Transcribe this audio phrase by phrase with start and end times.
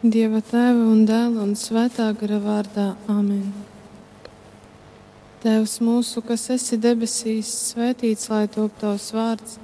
[0.00, 3.50] Dieva tēva un dēla un svētā gara vārdā Āmen.
[5.42, 9.58] Tēvs mūsu, kas esi debesīs, svētīts lai top tavs vārds,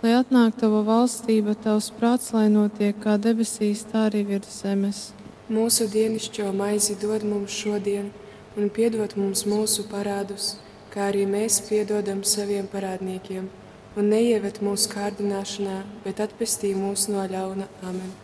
[0.00, 5.04] lai atnāk tava valstība, tavs prāts, lai notiek kā debesīs, tā arī virs zemes.
[5.52, 8.08] Mūsu dienascho maizi dod mums šodien,
[8.56, 10.54] un piedod mums mūsu parādus,
[10.96, 13.52] kā arī mēs piedodam saviem parādniekiem,
[14.00, 18.23] un neieved mūsu kārdināšanā, bet atpestī mūs no ļauna Amen.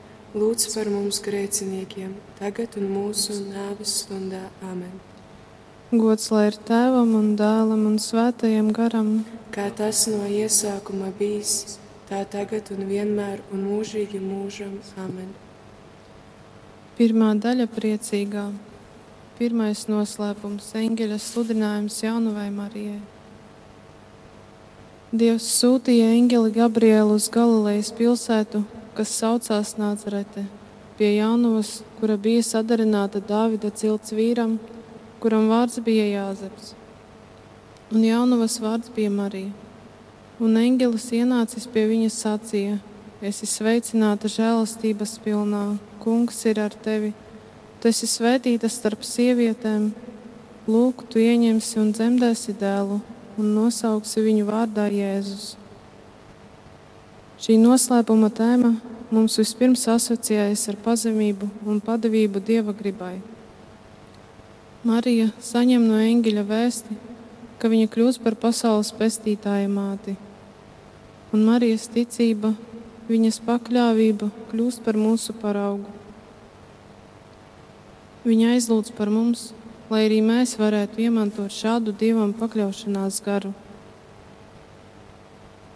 [0.35, 4.45] lūdz par mums grēciniekiem, tagad un mūsu nāves stundā.
[4.63, 4.93] Amen.
[5.91, 9.09] Gods lai ir tēvam un dēlam un svētajam garam,
[9.51, 14.77] kā tas no iesākuma bijis, tā tagad un vienmēr un mūžīgi mūžam.
[15.03, 15.33] Amen.
[16.95, 18.49] Pirmā daļa priecīgā.
[19.41, 23.01] Pirmais noslēpums- eņģeļa sludinājums jaunavai Marijai.
[25.11, 28.63] Dievs sūtīja eņģeli Gabrielu uz Galilejas pilsētu,
[28.97, 30.45] kas saucās Nācerete,
[30.97, 34.57] pie jaunavas, kura bija sadarināta Dāvida cilts vīram,
[35.23, 36.73] kuram vārds bija Jāzeps.
[37.91, 39.51] Un jaunavas vārds bija Marija.
[40.41, 42.79] Un eņģelis ienācis pie viņas sacīja:
[43.21, 45.65] Esi sveicināta žēlastības pilnā,
[46.01, 47.11] kungs ir ar tevi.
[47.81, 49.91] Tu esi svētīta starp sievietēm,
[50.69, 53.01] lūk, tu ieņemsi un dzemdēsi dēlu,
[53.37, 55.55] un nosauksi viņu vārdā Jēzus.
[57.41, 58.75] Šī noslēpuma tēma
[59.09, 63.15] mums vispirms asociējas ar pazemību un padavību dieva gribai.
[64.85, 66.97] Marija saņem no eņģeļa vēsti,
[67.57, 70.13] ka viņa kļūs par pasaules pestītāja māti,
[71.33, 72.53] un Marijas ticība,
[73.09, 75.89] viņas pakļāvība kļūst par mūsu paraugu.
[78.21, 79.47] Viņa aizlūdz par mums,
[79.89, 83.55] lai arī mēs varētu iemantot šādu dievam pakļaušanās garu.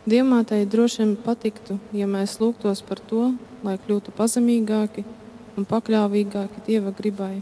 [0.05, 3.31] Dievmātei droši vien patiktu, ja mēs lūgtos par to,
[3.65, 5.01] lai kļūtu pazemīgāki
[5.57, 7.39] un pakļāvīgāki Dieva gribai.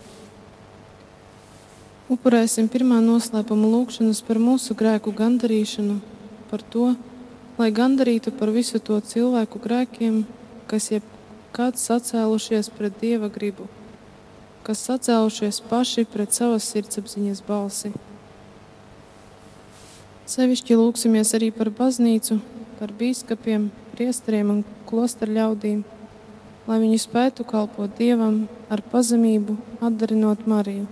[2.13, 5.97] Upurēsim pirmā noslēpuma lūgšanas par mūsu grēku gandarīšanu,
[6.53, 6.93] par to,
[7.59, 10.23] lai gandarītu par visu to cilvēku grēkiem,
[10.71, 13.67] kas jebkad sacēlušies pret Dieva gribu,
[14.63, 17.91] kas sacēlušies paši pret savas sirdsapziņas balsi.
[20.31, 22.39] Sevišķi lūksimies arī par baznīcu,
[22.79, 25.83] par biskupiem, priesteriem un klosteru ļaudīm,
[26.67, 30.85] lai viņi spētu kalpot Dievam ar pazemību, atdarinot Mariju,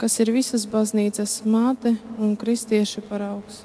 [0.00, 3.62] kas ir visas baznīcas māte un kristieša paraugs.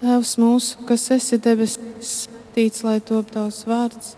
[0.00, 2.14] Tēvs mūsu, kas esi debesīs,
[2.54, 4.16] svētīts, lai top tavs vārds,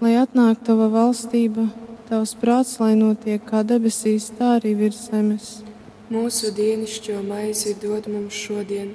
[0.00, 1.68] lai atnāk tava valstība,
[2.08, 5.62] tavs prāts, lai notiek kā debesīs, tā arī virs zemes.
[6.08, 8.94] Mūsu dienascho maizi dod mums šodien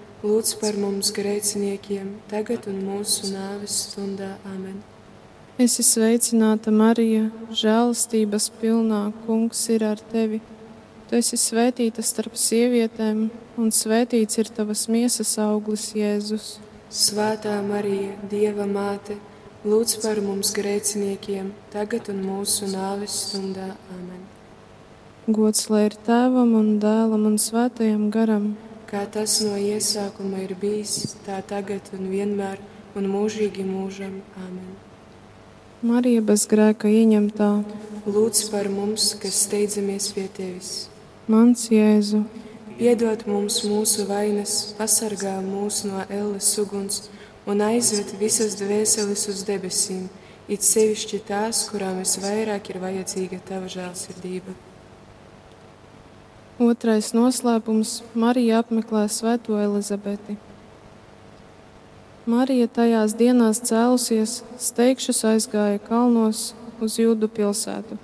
[0.21, 4.35] lūdz par mums grēciniekiem, tagad un mūsu nāves stundā.
[4.45, 4.81] Amen.
[5.57, 10.39] Es esmu sveicināta, Marija, žēlastības pilnā, Kungs ir ar tevi.
[11.09, 13.25] Tu esi svētīta starp sievietēm,
[13.59, 16.55] un svētīts ir tavas miesas auglis, Jēzus.
[16.89, 19.17] Svētā Marija, Dieva māte,
[19.65, 23.73] lūdz par mums grēciniekiem, tagad un mūsu nāves stundā.
[23.97, 24.25] Amen.
[25.29, 28.53] Gods lai ir tēvam un dēlam un svētajam garam
[28.91, 32.59] kā tas no iesākuma ir bijis, tā tagad un vienmēr
[32.99, 34.19] un mūžīgi mūžam.
[34.35, 34.71] Āmen.
[35.81, 37.49] Marija bez grēka ieņemtā,
[38.05, 40.71] lūdz par mums, kas steidzamies pie tevis.
[41.31, 42.25] Mans Jēzu,
[42.77, 47.07] piedod mums mūsu vainas, pasargā mūs no elles uguns
[47.49, 50.09] un aizved visas dvēseles uz debesīm,
[50.51, 54.57] it sevišķi tās, kurām visvairāk ir vajadzīga tava žēlsirdība.
[56.59, 60.35] Otrais noslēpums- Marija apmeklē Svēto Elizabeti.
[62.25, 67.97] Marija tajās dienās cēlusies, steigšus aizgāja kalnos uz Jūdu pilsētu,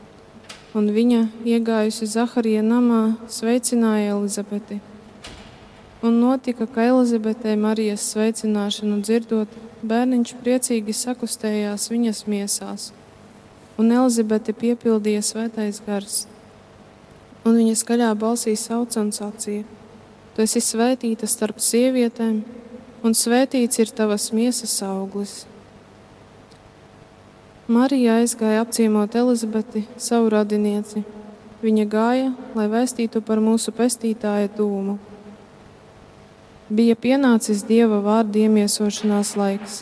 [0.73, 4.79] un viņa, iegājusi Zaharija namā, sveicināja Elizabeti.
[6.01, 9.47] Un notika, ka Elizabetei Marijas sveicināšanu dzirdot,
[9.83, 12.91] bērniņš priecīgi sakustējās viņas miesās,
[13.77, 16.27] un Elizabete piepildīja svētais gars
[17.47, 19.65] un viņa skaļā balsī sauca un sacīja:
[20.35, 22.41] Tu esi svētīta starp sievietēm,
[23.03, 25.45] un svētīts ir tavas miesas auglis.
[27.67, 31.03] Marija aizgāja apciemot Elizabeti, savu radinieci.
[31.59, 34.99] Viņa gāja, lai vēstītu par mūsu pestītāja dūmu.
[36.69, 39.81] Bija pienācis dieva vārdu iemiesošanās laiks.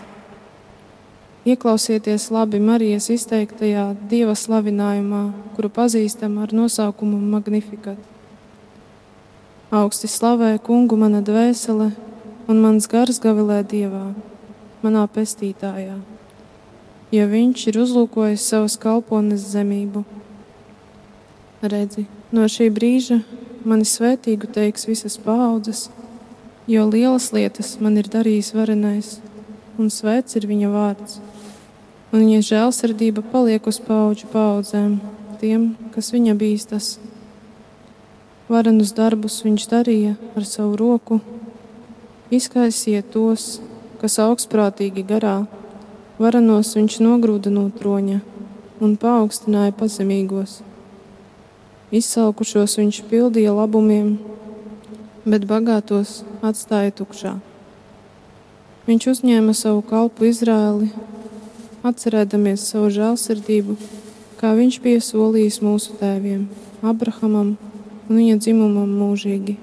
[1.45, 5.19] Ieklausieties labi Marijas izteiktajā dieva slavinājumā,
[5.53, 7.99] kuru pazīstam ar nosaukumu Magnificat.
[9.69, 11.91] Augsti slavē kungu mana dvēsele,
[12.49, 14.07] un mans gars gavilē dievā,
[14.81, 15.99] manā pestītājā,
[17.13, 20.01] jo viņš ir uzlūkojis savas kalpones zemību.
[21.61, 23.19] Redzi, no šī brīža
[23.61, 25.91] mani svētīgu teiks visas paudzes,
[26.65, 29.19] jo lielas lietas man ir darījis varenais,
[29.77, 31.21] un svēts ir viņa vārds
[32.15, 35.01] un viņa žēlsirdība paliek uz paudžu paudzēm,
[35.41, 36.93] tiem, kas viņa bīstas.
[38.47, 41.17] Varenus darbus viņš darīja ar savu roku,
[42.31, 43.57] izkaisīja tos,
[43.99, 45.41] kas augstprātīgi garā,
[46.21, 48.21] varenos viņš nogrūda no troņa
[48.79, 50.61] un paaugstināja pazemīgos.
[51.91, 54.15] Izsalkušos viņš pildīja labumiem,
[55.27, 57.35] bet bagātos atstāja tukšā.
[58.87, 60.93] Viņš uzņēma savu kalpu Izrēli
[61.85, 63.77] atcerēdamies savu žēlsirdību,
[64.39, 66.47] kā viņš bija solījis mūsu tēviem,
[66.85, 67.55] Abrahamam
[68.09, 69.57] un viņa dzimumam mūžīgi.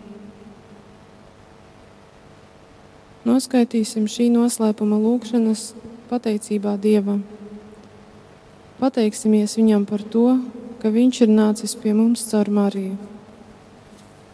[3.27, 5.69] Noskaitīsim šī noslēpuma lūgšanas
[6.11, 7.23] pateicībā Dievam.
[8.81, 10.27] Pateiksimies viņam par to,
[10.83, 12.97] ka viņš ir nācis pie mums caur Mariju.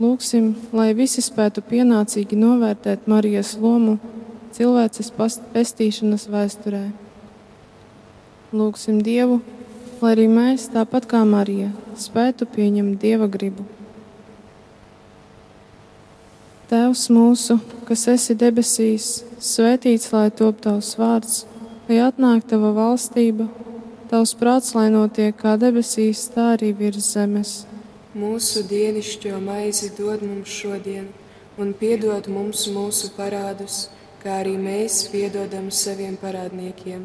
[0.00, 3.99] Lūksim, lai visi spētu pienācīgi novērtēt Marijas lomu
[4.57, 5.12] cilvēces
[5.52, 6.87] pestīšanas vēsturē.
[8.49, 9.43] Lūksim Dievu,
[10.00, 11.67] lai arī mēs, tāpat kā Marija,
[12.00, 13.67] spētu pieņemt Dieva gribu.
[16.71, 21.43] Tēvs mūsu, kas esi debesīs, svētīts lai top tavs vārds,
[21.90, 23.50] lai atnāk tava valstība,
[24.09, 27.55] tavs prāts, lai notiek kā debesīs, tā arī virs zemes.
[28.17, 31.12] Mūsu dienascho maizi dod mums šodien,
[31.61, 33.90] un piedod mums mūsu parādus,
[34.25, 37.05] kā arī mēs piedodam saviem parādniekiem,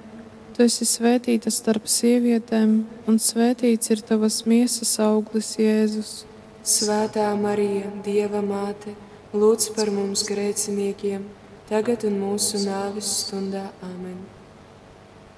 [0.51, 2.73] Tu esi svētīta starp sievietēm,
[3.07, 6.11] un svētīts ir tavas miesas auglis, Jēzus.
[6.67, 8.91] Svētā Marija, Dieva māte,
[9.31, 11.23] lūdz par mums grēciniekiem,
[11.71, 13.69] tagad un mūsu nāves stundā.
[13.87, 14.19] Amen.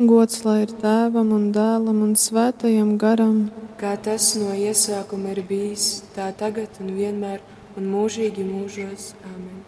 [0.02, 3.46] Gods lai ir tēvam un dēlam un svētajam garam,
[3.78, 7.46] kā tas no iesākuma ir bijis, tā tagad un vienmēr
[7.78, 9.14] un mūžīgi mūžos.
[9.30, 9.63] Amen.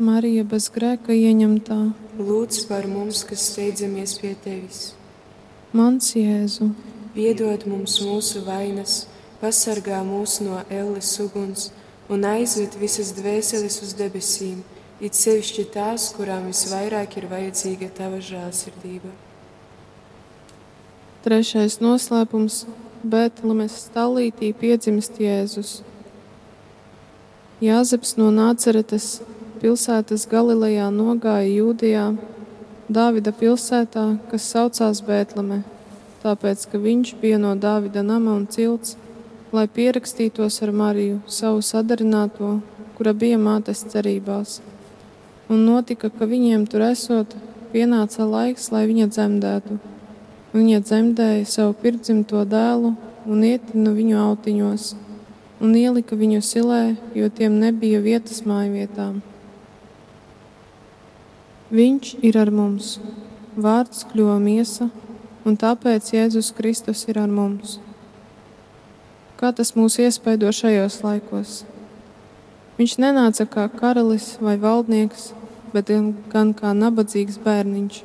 [0.00, 1.76] Marija bez grēka ieņemtā,
[2.16, 4.94] lūdz par mums, kas steidzamies pie tevis.
[5.76, 6.70] Mans Jēzu,
[7.12, 9.02] piedod mums mūsu vainas,
[9.42, 11.66] pasargā mūs no elles uguns
[12.08, 14.62] un aizved visas dvēseles uz debesīm,
[15.04, 19.12] it sevišķi tās, kurām visvairāk ir vajadzīga tava žēlsirdība.
[21.26, 22.64] Trešais noslēpums-
[23.12, 25.82] Bēntlemes stāvītī piedzimst Jēzus.
[27.60, 29.20] Jāzeps no Nāceretes
[29.60, 32.08] pilsētas Galilejā nogāja Jūdijā,
[32.90, 35.62] Dāvida pilsētā, kas saucās Bēntleme,
[36.24, 38.96] tāpēc, ka viņš bija no Dāvida nama un cilts
[39.52, 42.60] lai pierakstītos ar Mariju, savu sadarināto,
[42.94, 44.60] kura bija mātes cerībās.
[45.50, 47.34] Un notika, ka viņiem tur esot,
[47.72, 49.78] pienāca laiks, lai viņa dzemdētu.
[50.54, 52.94] Viņa dzemdēja savu pirmdzimto dēlu
[53.26, 54.86] un ietinu viņu autiņos,
[55.62, 56.82] un ielika viņu silē,
[57.14, 59.18] jo tiem nebija vietas mājvietām.
[61.70, 62.96] Viņš ir ar mums,
[63.54, 64.88] vārds kļuva miesa,
[65.46, 67.76] un tāpēc Jēzus Kristus ir ar mums.
[69.38, 71.52] Kā tas mūs iespaido šajos laikos?
[72.74, 75.28] Viņš nenāca kā karalis vai valdnieks,
[75.70, 75.92] bet
[76.32, 78.00] gan kā nabadzīgs bērniņš,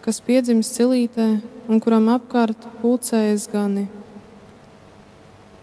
[0.00, 1.28] kas piedzimis cilītē
[1.68, 3.90] un kuram apkārt pulcējas gani.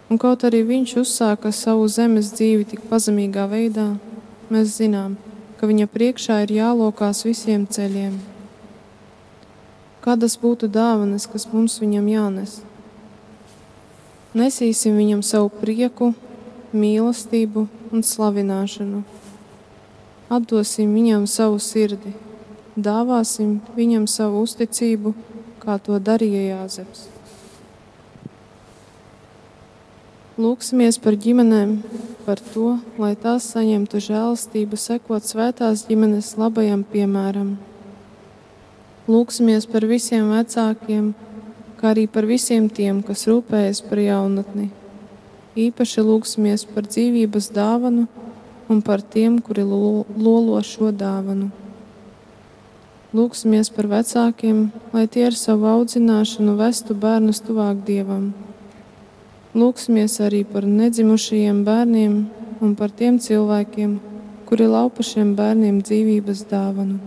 [0.06, 3.90] Un kaut arī viņš uzsāka savu zemes dzīvi tik pazemīgā veidā,
[4.54, 5.31] mēs zinām, ka
[5.68, 8.16] viņa priekšā ir jālokās visiem ceļiem.
[10.02, 12.56] Kādas būtu dāvanas, kas mums viņam jānes?
[14.34, 16.10] Nesīsim viņam savu prieku,
[16.74, 19.04] mīlestību un slavināšanu.
[20.32, 22.16] Atdosim viņam savu sirdi,
[22.74, 25.14] dāvāsim viņam savu uzticību,
[25.62, 27.11] kā to darīja Jāzeps.
[30.40, 31.78] Lūksimies par ģimenēm,
[32.26, 37.56] par to, lai tās saņemtu žēlastību, sekot svētās ģimenes labajam piemēram.
[39.08, 41.10] Lūksimies par visiem vecākiem,
[41.80, 44.70] kā arī par visiem tiem, kas rūpējas par jaunatni
[45.52, 48.06] Īpaši lūgsimies par dzīvības dāvanu
[48.72, 51.50] un par tiem, kuri lolo šo dāvanu.
[53.12, 58.30] Lūksimies par vecākiem, lai tie ar savu audzināšanu vestu bērnus tuvāk dievam.
[59.54, 62.18] Lūksimies arī par nedzimušajiem bērniem
[62.64, 63.96] un par tiem cilvēkiem,
[64.48, 67.00] kuri laupa šiem bērniem dzīvības dāvanu.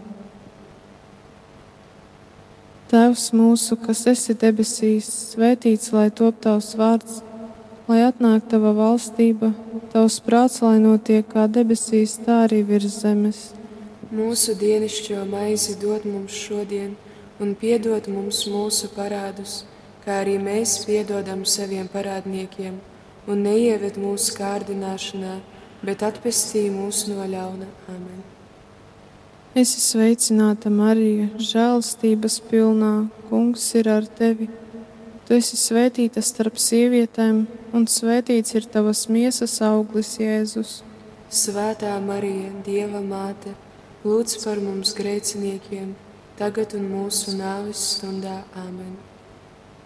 [2.92, 7.24] Tēvs mūsu, kas esi debesīs, svētīts lai top tavs vārds
[7.88, 9.52] lai atnāk tava valstība,
[9.94, 13.42] tavs prāts, lai notiek kā debesīs, tā arī virs zemes.
[14.16, 16.96] Mūsu dienascho maizi dod mums šodien,
[17.42, 19.64] un piedod mums mūsu parādus,
[20.06, 22.78] kā arī mēs piedodam saviem parādniekiem,
[23.28, 25.40] un neieved mūsu kārdināšanā,
[25.86, 27.68] bet atpestī mūs no ļauna.
[27.90, 28.24] Amen.
[29.56, 34.50] Es esmu sveicināta Marija, žēlstības pilnā, Kungs ir ar tevi.
[35.26, 37.40] Tu esi svētīta starp sievietēm,
[37.74, 40.76] un svētīts ir tavas miesas auglis, Jēzus.
[41.32, 43.56] Svētā Marija, Dieva māte,
[44.04, 45.96] lūdz par mums grēciniekiem,
[46.38, 49.15] tagad un mūsu nāves stundā Āmen.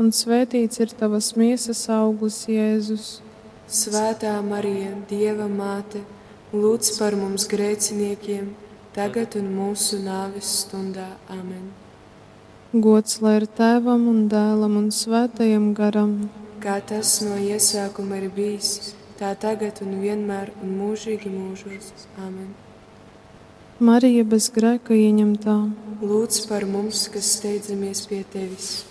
[0.00, 3.06] un svētīts ir tavas miesas auglis, Jēzus.
[3.66, 6.02] Svētā Marija, Dieva māte,
[6.54, 8.52] lūdz par mums grēciniekiem,
[8.94, 11.08] tagad un mūsu nāves stundā.
[11.32, 11.72] Amen.
[12.72, 16.18] Gods lai ir tēvam un dēlam un svētajam garam,
[16.60, 21.92] kā tas no iesākuma ir bijis tā tagad un vienmēr un mūžīgi mūžos.
[22.20, 22.52] Amen.
[23.80, 25.56] Marija bez grēka ieņemtā,
[25.96, 28.84] Lūdz par mums, kas steidzamies pie tevis.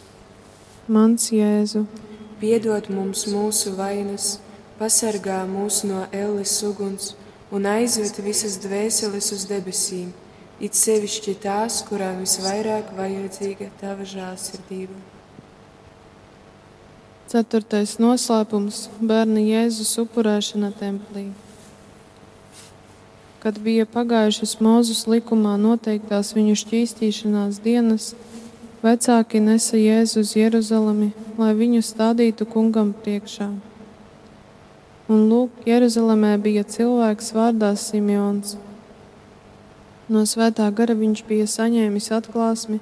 [0.88, 1.86] Mans Jēzu,
[2.36, 4.42] Piedod mums mūsu vainas,
[4.76, 7.14] pasargā mūs no elles uguns
[7.56, 10.10] un aizved visas dvēseles uz debesīm,
[10.60, 15.00] it sevišķi tās, kurām visvairāk vajadzīga tava žālsirdība.
[17.32, 21.32] ceturtais noslēpums- bērna Jēzus upurēšana templī.
[23.40, 28.14] Kad bija pagājušas Mozus likumā noteiktās viņu šķīstīšanās dienas,
[28.86, 31.10] vecāki nesa Jēzu uz Jeruzalemi,
[31.42, 33.48] lai viņu stādītu kungam priekšā.
[35.10, 38.56] Un lūk, Jeruzalemē bija cilvēks vārdā Simeons.
[40.10, 42.78] No svētā gara viņš bija saņēmis atklāsmi,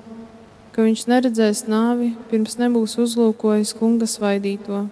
[0.76, 4.86] ka viņš neredzēs nāvi, pirms nebūs uzlūkojis kunga svaidīto.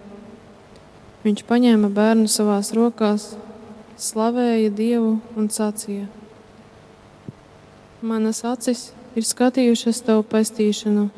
[1.26, 3.34] Viņš paņēma bērnu savās rokās,
[4.00, 6.08] slavēja Dievu un sacīja:
[8.00, 11.08] Manas acis ir skatījušas tavu pestīšanu,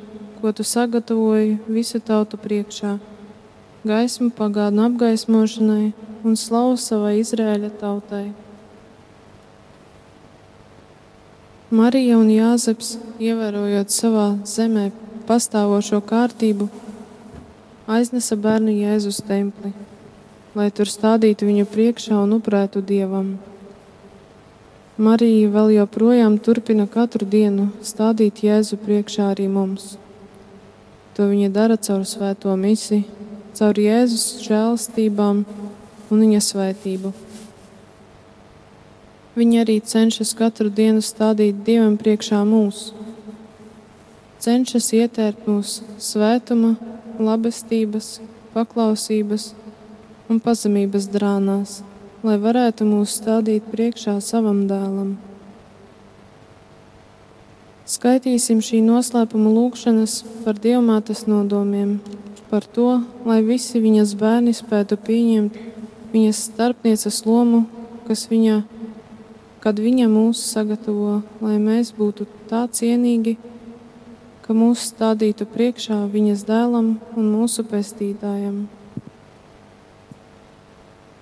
[0.40, 2.96] ko tu sagatavoji visu tautu priekšā,
[3.86, 5.92] gaismu pagānu apgaismošanai
[6.24, 8.26] un slavu savai Izrēļa tautai.
[11.74, 14.90] Marija un Jāzeps, ievērojot savā zemē
[15.26, 16.68] pastāvošo kārtību,
[17.90, 19.72] aiznesa bērnu Jēzus templi,
[20.54, 23.34] lai tur stādītu viņu priekšā un upurētu dievam.
[24.94, 29.96] Marija vēl joprojām turpina katru dienu stādīt Jēzu priekšā arī mums.
[31.16, 33.02] To viņa dara caur svēto misiju,
[33.58, 35.40] caur Jēzus žēlstībām
[36.14, 37.10] un viņa svētību.
[39.34, 42.92] Viņa arī cenšas katru dienu stādīt Dievam priekšā mūs.
[44.38, 46.76] Cenšas ietērt mūsu svētuma,
[47.18, 48.20] labestības,
[48.54, 49.48] paklausības
[50.30, 51.80] un pazemības drānās,
[52.24, 55.14] lai varētu mūs stādīt priekšā savam dēlam.
[57.84, 61.98] Skaitīsim šī noslēpuma lūgšanas par dievmātes nodomiem,
[62.48, 65.58] par to, lai visi viņas bērni spētu pieņemt
[66.14, 67.64] viņas starpnieces lomu,
[68.06, 68.62] kas viņa,
[69.60, 73.34] kad viņa mūs sagatavo, lai mēs būtu tā cienīgi,
[74.46, 78.64] ka mūs stādītu priekšā viņas dēlam un mūsu pestītājam.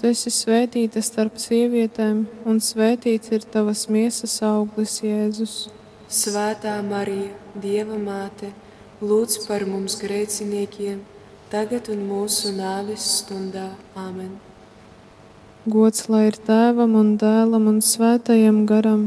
[0.00, 5.56] Tu esi svētīta starp sievietēm, un svētīts ir tavas miesas auglis, Jēzus.
[6.08, 8.48] Svētā Marija, Dieva māte,
[9.04, 11.02] lūdz par mums grēciniekiem,
[11.52, 13.66] tagad un mūsu nāves stundā.
[13.92, 14.38] Āmen.
[15.68, 19.04] Gods lai ir tēvam un dēlam un svētajam garam,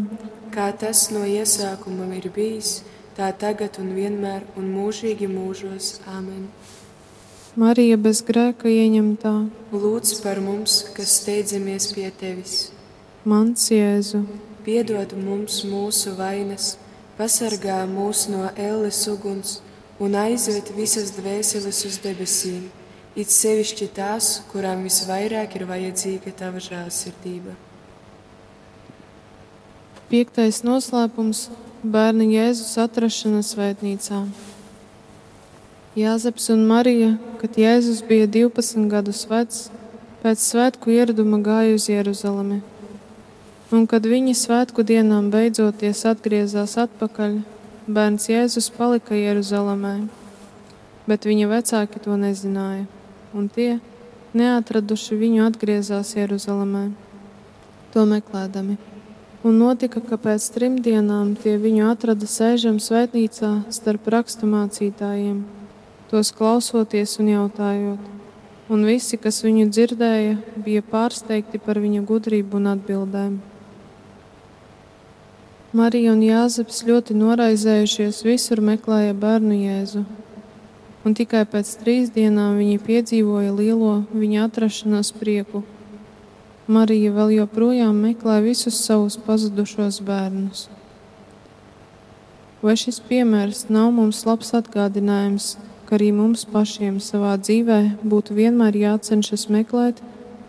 [0.53, 2.83] kā tas no iesākuma ir bijis,
[3.17, 5.95] tā tagad un vienmēr un mūžīgi mūžos.
[6.05, 6.45] Āmen.
[7.53, 9.31] Marija bez grēka ieņemtā.
[9.69, 12.71] Lūdz par mums, kas steidzamies pie tevis.
[13.29, 14.23] Mans Jēzu,
[14.65, 16.71] piedod mums mūsu vainas,
[17.13, 19.59] pasargā mūs no elles uguns
[20.01, 22.63] un aizved visas dvēseles uz debesīm,
[23.13, 27.53] it sevišķi tās, kurām visvairāk ir vajadzīga tava žēlsirdība.
[30.09, 31.51] Piektais noslēpums-
[31.93, 34.25] bērna Jēzus atrašana svētnīcā.
[35.93, 39.67] Jāzeps un Marija, kad Jēzus bija 12 gadus vecs,
[40.23, 42.63] pēc svētku ieraduma gāja uz Jeruzalemi.
[43.69, 47.37] Un, kad viņi svētku dienām beidzoties atgriezās atpakaļ,
[47.85, 49.93] bērns Jēzus palika Jeruzalemē,
[51.05, 52.89] bet viņa vecāki to nezināja,
[53.37, 53.77] un tie,
[54.33, 56.87] neatraduši viņu, atgriezās Jeruzalemē,
[57.93, 58.81] to meklēdami.
[59.45, 65.43] Un notika, ka pēc trim dienām tie viņu atrada sēžam svētnīcā starp raksturmācītājiem
[66.13, 68.09] tos klausoties un jautājot.
[68.69, 73.33] Un visi, kas viņu dzirdēja, bija pārsteigti par viņa gudrību un atbildēm.
[75.73, 80.03] Marija un Jāzeps ļoti noraizējušies, visur meklēja bērnu Jēzu.
[81.01, 85.63] Un tikai pēc trīs dienām viņi piedzīvoja lielo viņa atrašanās prieku.
[86.69, 90.67] Marija vēl joprojām meklē visus savus pazudušos bērnus.
[92.61, 95.55] Vai šis piemērs nav mums labs atgādinājums,
[95.93, 99.99] ka arī mums pašiem savā dzīvē būtu vienmēr jācenšas meklēt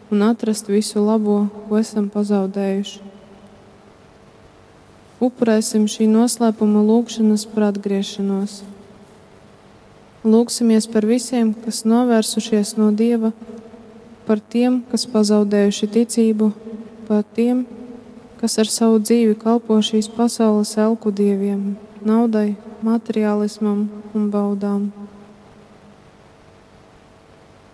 [0.09, 3.03] un atrast visu labo, ko esam pazaudējuši.
[5.21, 8.57] Upurēsim šī noslēpuma lūgšanas par atgriešanos.
[10.25, 13.35] Lūksimies par visiem, kas novērsušies no Dieva,
[14.25, 16.53] par tiem, kas pazaudējuši ticību,
[17.05, 17.67] par tiem,
[18.41, 25.04] kas ar savu dzīvi kalpo šīs pasaules elku dieviem, naudai, materiālismam un baudām.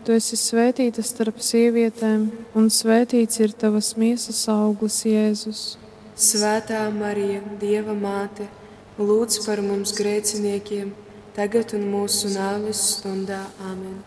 [0.00, 2.22] Tu esi svētīta starp sievietēm,
[2.56, 5.64] un svētīts ir tavas miesas auglis, Jēzus.
[6.16, 8.46] Svētā Marija, Dieva māte,
[8.96, 10.94] lūdz par mums grēciniekiem,
[11.36, 13.42] tagad un mūsu nāves stundā.
[13.60, 13.98] Āmen.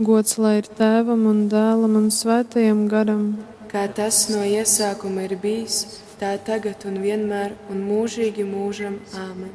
[0.00, 3.26] Gods lai ir tēvam un dēlam un svētajam garam,
[3.68, 8.96] kā tas no iesākuma ir bijis, tā tagad un vienmēr un mūžīgi mūžam.
[9.20, 9.52] Āmen.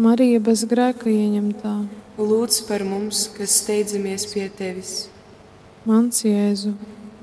[0.00, 1.74] Marija bez grēka ieņemtā
[2.14, 5.08] Lūdz par mums, kas steidzamies pie tevis.
[5.82, 6.70] Mans Jēzu,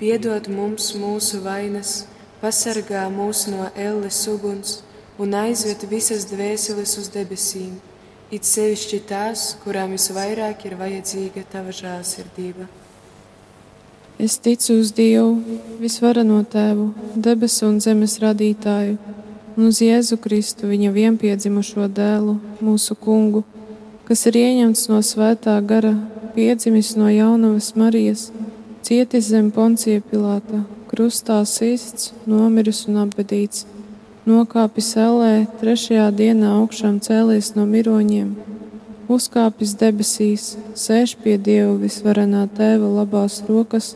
[0.01, 2.10] piedod mums mūsu vainas,
[2.41, 4.82] pasargā mūs no elles uguns
[5.15, 7.77] un aizved visas dvēseles uz debesīm,
[8.36, 12.67] it sevišķi tās, kurām visvairāk ir vajadzīga tava žēlsirdība.
[14.19, 15.39] Es ticu uz Dievu,
[15.80, 18.99] visvarano tēvu, debesu un zemes radītāju,
[19.56, 23.45] un uz Jēzu Kristu, viņa vienpiedzimušo dēlu, mūsu kungu
[24.08, 25.94] kas ir ieņemts no svētā gara,
[26.36, 28.30] piedzimis no jaunavas Marijas,
[28.86, 33.65] cietis zem poncija Pilāta, krustā sists, nomiris un apbedīts,
[34.28, 38.34] nokāpis ellē, trešajā dienā augšām cēlies no miroņiem,
[39.12, 43.96] uzkāpis debesīs, sēž pie Dieva visvarenā tēva labās rokas,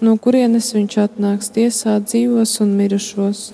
[0.00, 3.46] no kurienes viņš atnāks tiesāt dzīvos un mirušos.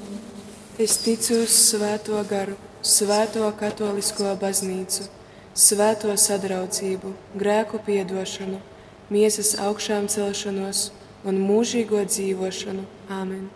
[0.79, 5.18] Es ticu uz svēto garu, svēto katolisko baznīcu
[5.59, 8.61] svēto sadraudzību, grēku piedošanu,
[9.11, 10.89] miesas augšām celšanos
[11.27, 12.85] un mūžīgo dzīvošanu.
[13.11, 13.49] Āmen!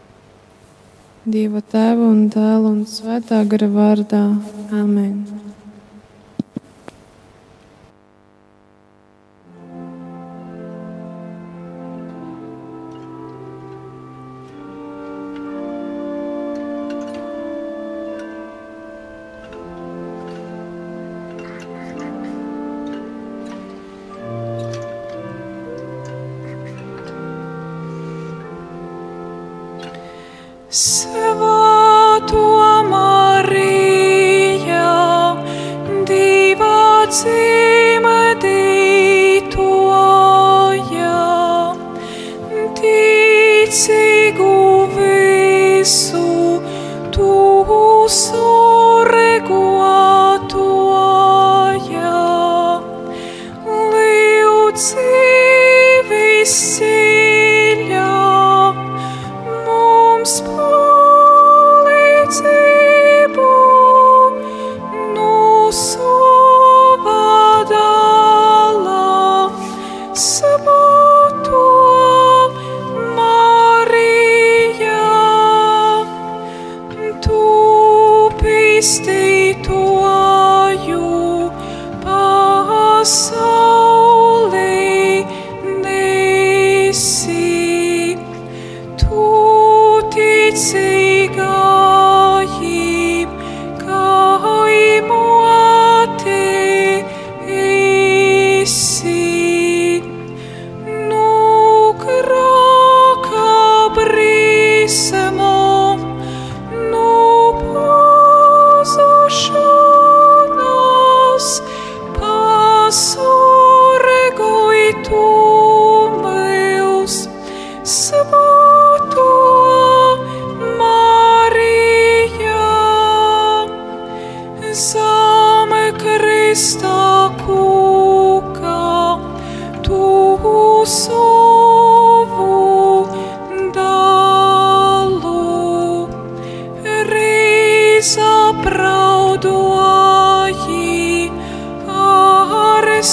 [1.22, 4.24] Dieva tēva un dēla un svētā gara vārdā.
[4.74, 5.20] Āmen!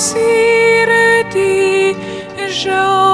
[0.09, 1.95] sireti
[2.61, 3.08] žao.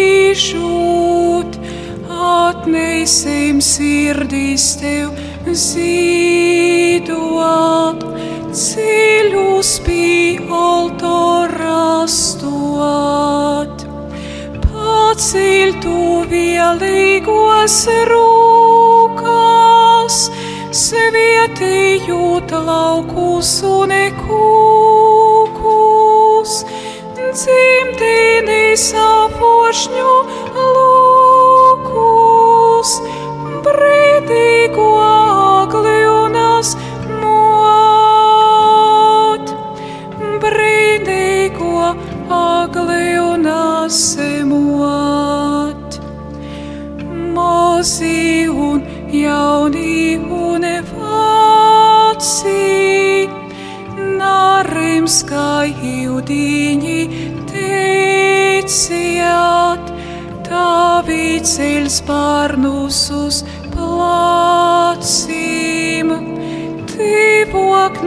[2.13, 5.09] atneisim sirdīs tev
[5.63, 7.03] zīdot,
[8.63, 13.77] ceļus pie altora stot.
[14.67, 15.99] Paceļ tu
[16.31, 17.77] vielīgos
[18.11, 18.92] rūkās,
[20.93, 23.89] svietījot laukus un
[24.19, 25.71] kūkus,
[27.17, 30.22] dzimtīnī safošņu lūkus,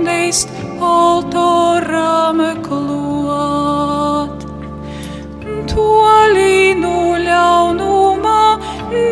[0.07, 0.49] neist
[0.81, 4.45] altoram klot.
[5.71, 8.45] Tolīnu ļaunumā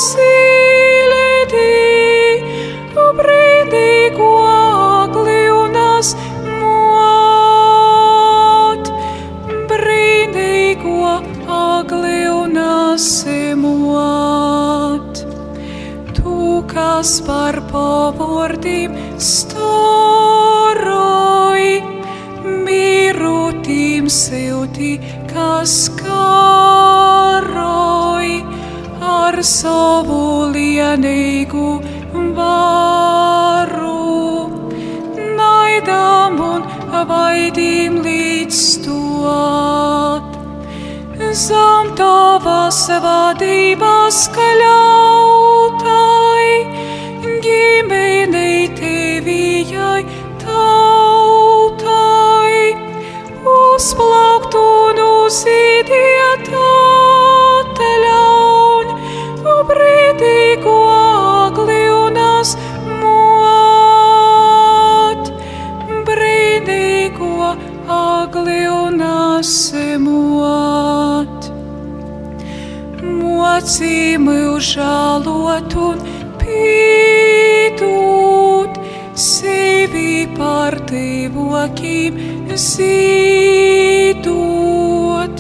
[84.22, 85.38] zīdot,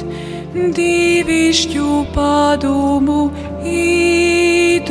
[0.78, 3.22] divišķu padomu
[3.68, 4.86] īdūt,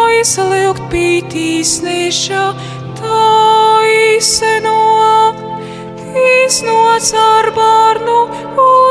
[0.00, 2.46] aizliegt pītīs neša
[2.98, 4.82] taisno,
[6.26, 8.20] iznāc ar bērnu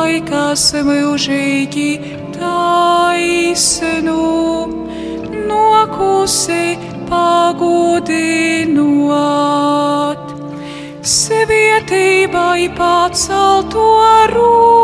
[0.00, 2.00] Майка семи у житті
[2.38, 4.68] та ісину,
[5.48, 6.78] ну акуси
[7.08, 8.18] пагудинуат.
[11.02, 14.79] Святий бай пацал туару,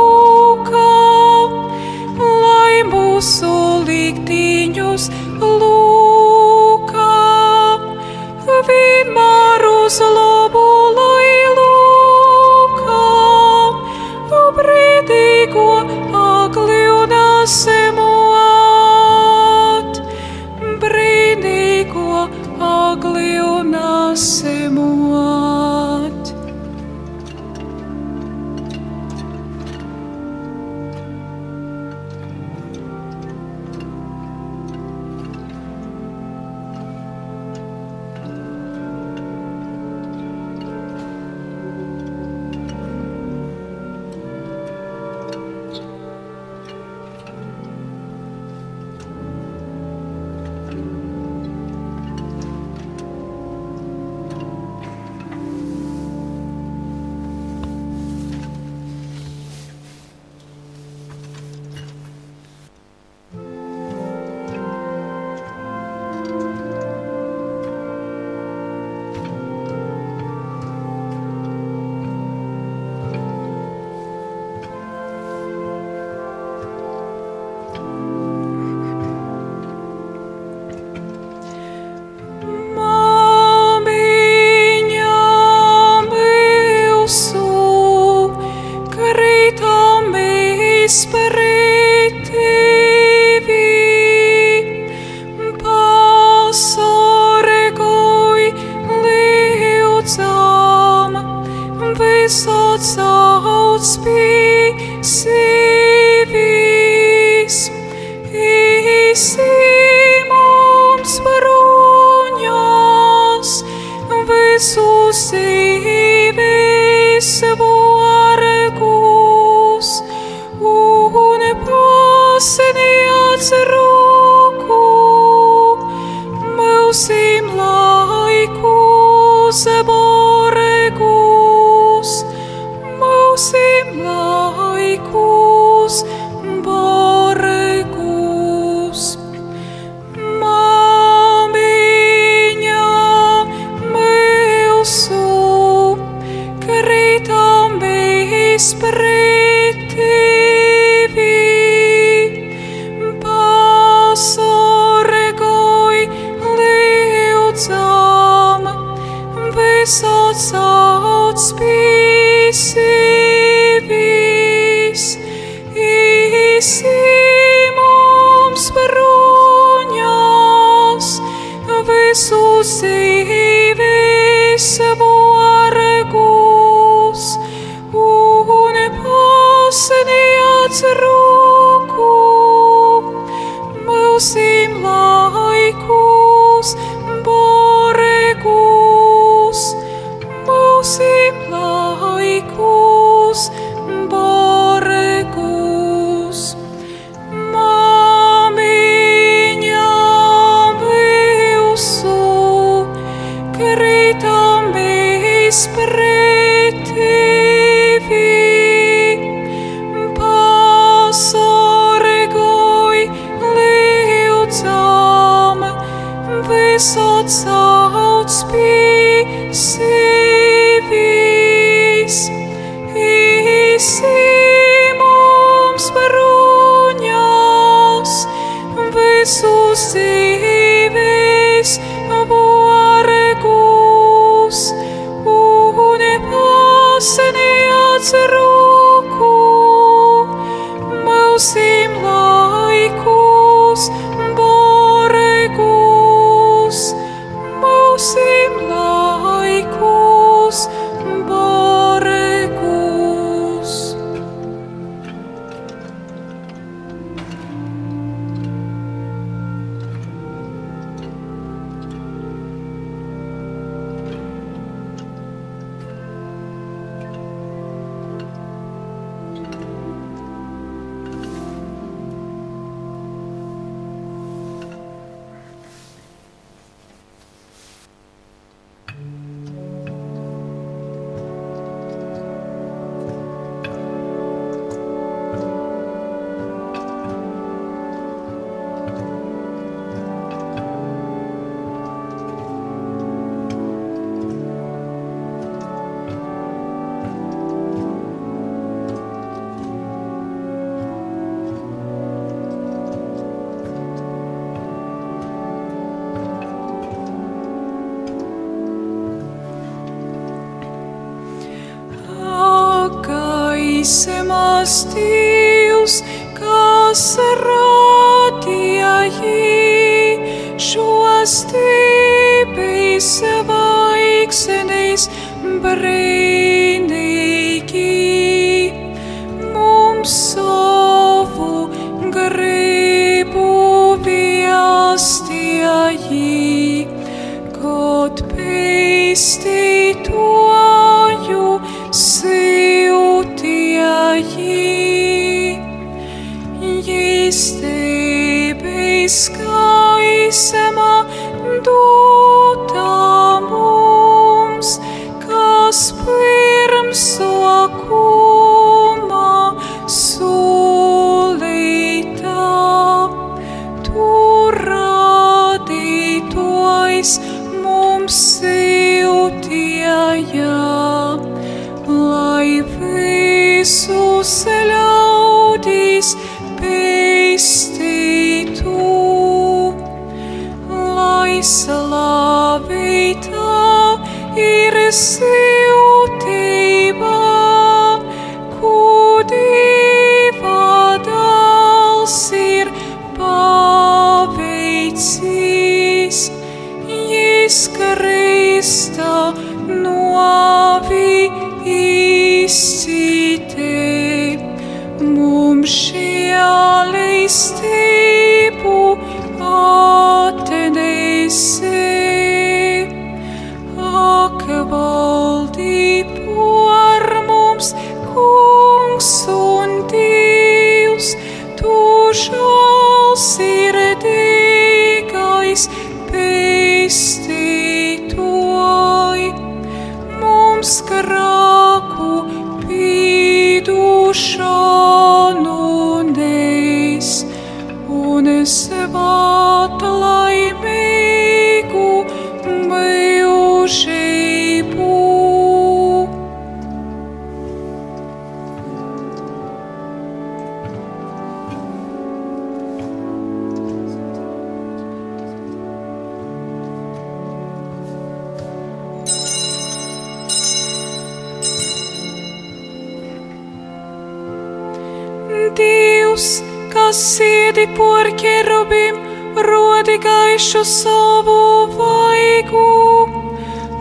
[467.47, 468.97] kas sēdi por ķerubim,
[469.37, 473.07] rodi gaišu savu vaigu,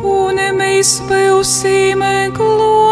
[0.03, 2.03] un mēs būsim
[2.37, 2.84] glābti.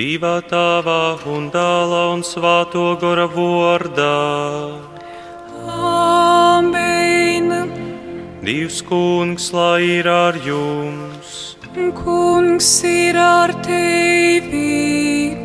[0.00, 4.80] Dīvā tavā un dālā un svāto gora vārdā.
[5.68, 7.50] Amen.
[8.40, 11.34] Dievs kungs, lai ir ar jums.
[11.98, 15.36] Kungs ir ar tevi.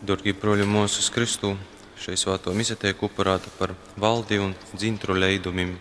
[0.00, 1.52] Dārgie broļi mūsu Kristu,
[2.00, 5.76] šai svāto misē tiek upurēta par valdi un dzintru leidumiem.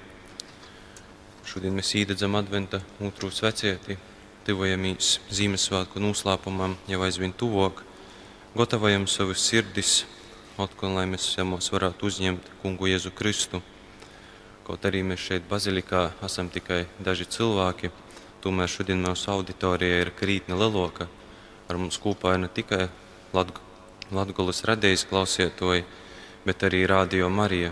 [1.47, 3.95] Šodien mēs īdedzam adventa otru svecieti,
[4.49, 7.83] tuvojamies Ziemassvētku noslēpumam jau aizvien tuvāk,
[8.57, 10.07] gatavojam savus sirdis,
[10.57, 13.59] atkal, lai mēs semos varētu uzņemt kungu Jēzu Kristu.
[14.65, 17.91] Kaut arī mēs šeit bazilikā esam tikai daži cilvēki,
[18.41, 21.05] tomēr šodien mūsu auditorija ir krītne leloka.
[21.69, 22.87] Ar mums kopā ir ne tikai
[23.35, 25.85] Latgulas radējas klausietoji,
[26.47, 27.69] bet arī Rādio Marija,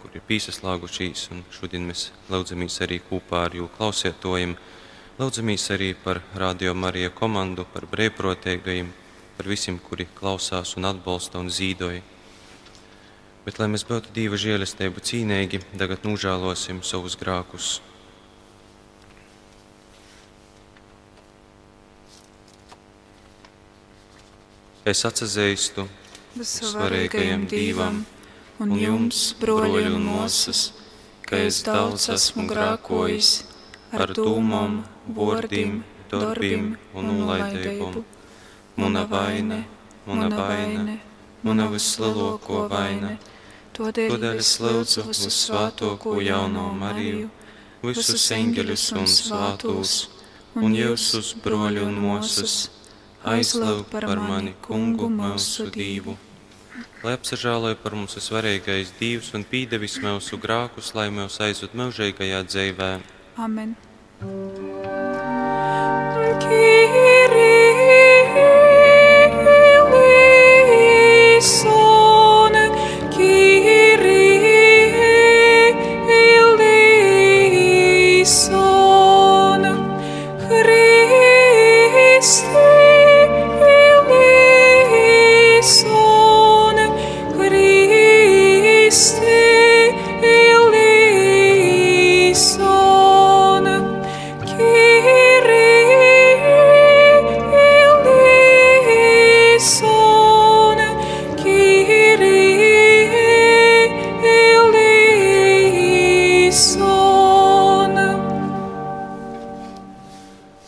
[0.00, 4.56] kur ir pīsaslāgušīs, un šodien mēs lūdzamies arī kopā ar jū klausietojiem.
[5.14, 8.88] Lūdzamies arī par Rādio Marija komandu, par brīvprotēgajiem,
[9.36, 12.00] par visiem, kuri klausās un atbalsta un zīdoja.
[13.44, 17.76] Bet, lai mēs būtu dieva žēlastību cīnīgi, tagad nožēlosim savus grākus.
[24.82, 25.86] Es atzīstu
[26.42, 28.00] Svarīgajam Dievam
[28.58, 30.64] un jums, broļi un mūsas,
[31.22, 33.30] ka es daudz esmu grākojis
[33.94, 38.04] ar dūmām, vārdiem, darbiem un nolaidību.
[38.76, 39.60] Mana vaina,
[40.06, 40.98] mana vaina,
[41.42, 43.14] mana vislielāko vaina.
[43.74, 47.30] Tādēļ es lūdzu uz svētāko jauno Mariju,
[47.82, 49.94] visus eņģeļus un svātos,
[50.58, 52.58] un jūsus broļu un mūsas,
[53.24, 56.16] aizlūg par mani kungu mūsu dīvu.
[57.04, 62.94] Lai apsažāloja par mums svarīgais Dievs un pīdevis mūsu grākus, lai mūs aizved mūžīgajā dzīvē.
[63.36, 63.74] Amen.
[64.24, 64.64] Kyrie,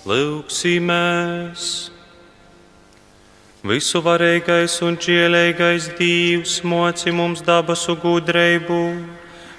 [0.07, 1.63] Lūksimies!
[3.67, 8.79] Visu varīgais un čielīgais Dievs moci mums dabasu gudreibu,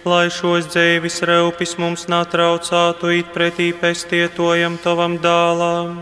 [0.08, 6.00] lai šos dzīves reupis mums natraucātu it pretī pestietojam tavam dālām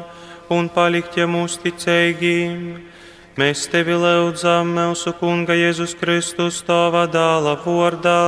[0.53, 2.61] un paliktiem uzticīgiem.
[3.41, 8.21] Mēs tevi lūdzam, mūsu Kunga Jēzus Kristus, tava dāla vārdā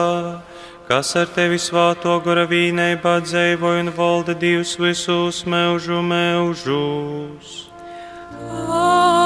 [0.88, 7.56] kas ar tevi svāto gara vīnībā dzēvoja un valda divus visus mūžu mūžus.
[8.38, 9.17] Amen!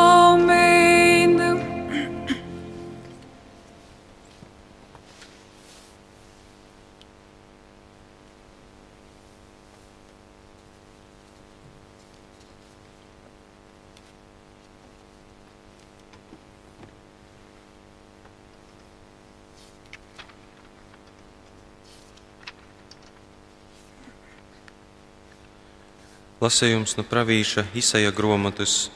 [26.42, 28.88] Lasējums no pravīša Isaija grāmatas: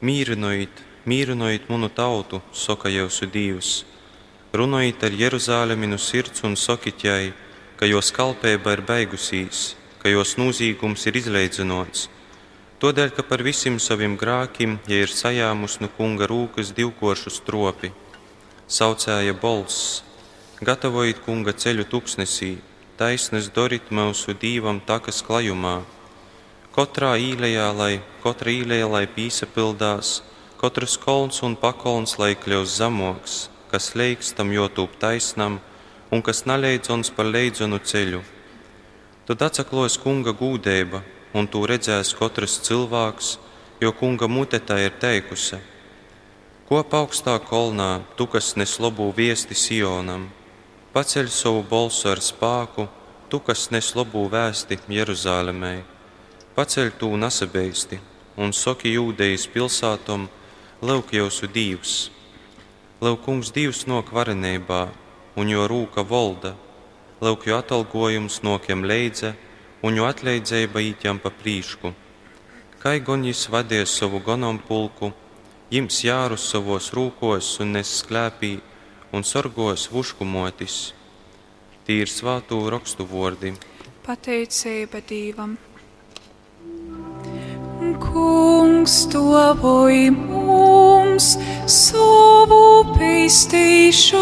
[0.00, 3.72] Mīrinojiet, mīrinojiet manu tautu, saka jūsu dievs.
[4.56, 7.34] Runājiet ar Jeruzālemi no sirds un sakiet jai,
[7.76, 12.08] ka jos kalpība ir beigusīs, ka jos nozīgums ir izleidzinots.
[12.80, 17.92] Tādēļ, ka par visiem saviem grākiem, ja ir sajāmus no kunga rūkas divkoršu stropi,
[18.64, 20.00] saucēja bolss,
[20.64, 22.54] gatavojiet kunga ceļu tuksnesī,
[22.96, 25.82] taisnes dorit mūsu dīvam takas klajumā
[26.70, 30.20] Katrā īlējā, lai katra īlējā, lai pīsa pildās,
[30.60, 33.38] katrs kolns un pakolns, lai kļūst zemoks,
[33.72, 35.58] kas leikstam jotūp taisnam
[36.14, 38.22] un kas naleidzons par leidzonu ceļu.
[39.26, 41.02] Tad atsaklojas kunga gūdība,
[41.34, 43.34] un to redzēs katrs cilvēks,
[43.82, 45.58] jo kunga mute tā ir teikusi.
[46.70, 50.30] Kopā augstā kolnā, tu, kas nes labu viesti Sionam,
[50.94, 52.86] paceļ savu balsu ar spēku,
[53.26, 55.80] tu, kas nes labu vēsti Jeruzālēmai
[56.56, 58.00] paceļ tu nasabeisti
[58.40, 60.28] un soki jūdejas pilsātom,
[60.80, 62.10] lauk jūsu divs.
[63.00, 64.82] Lauk kungs divs nok varenībā,
[65.36, 66.54] un jo rūka volda,
[67.20, 69.34] lauk jo atalgojums nokiem leidze,
[69.84, 71.92] un jo atleidzēba īķam pa prīšku.
[72.80, 75.12] Kai goņis vadies savu gonom pulku,
[75.72, 78.56] jims jārus savos rūkos un nes sklēpī,
[79.12, 80.92] un sorgos vuškumotis.
[81.84, 83.56] Tīri svātu rakstu vordi.
[84.06, 85.58] Pateicība Dievam!
[87.80, 94.20] Kungs tuvoj mums savu pestīšanu.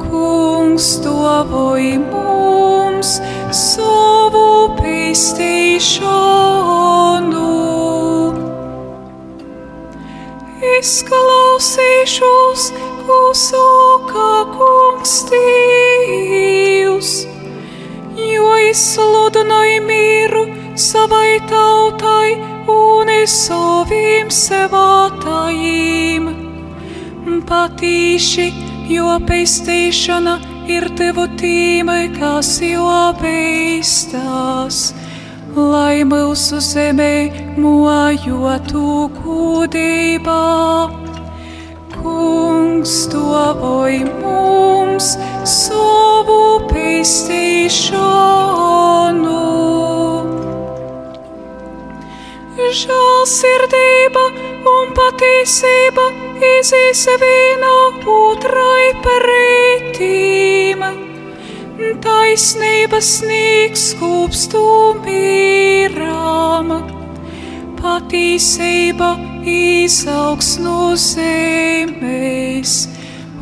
[0.00, 3.20] Kungs tuvoj mums
[3.52, 6.00] savu pestīšanu.
[10.78, 12.72] Es klausīšos,
[13.44, 17.33] saka kungs Dievs
[18.16, 20.44] jo izsludināja mieru
[20.76, 22.34] savai tautai
[22.70, 26.28] un saviem sevātājiem.
[27.48, 28.46] Patīši,
[28.92, 30.38] jo pestīšana
[30.70, 34.94] ir tevu tīme, kas jau beistās,
[35.56, 37.14] lai mūsu zemē
[37.60, 40.40] mojotu gudībā.
[41.94, 47.90] Kungs vai mums savu pestīšanu.
[52.74, 54.22] Žēlsirdība
[54.70, 56.04] un patiesība
[56.58, 57.74] izīs vienā
[58.14, 60.80] otrai pretīm.
[62.04, 64.64] Taisnība sniegs skūpstu
[65.04, 66.68] mīrām,
[67.80, 69.10] patiesība
[69.48, 72.74] izaugs no zemes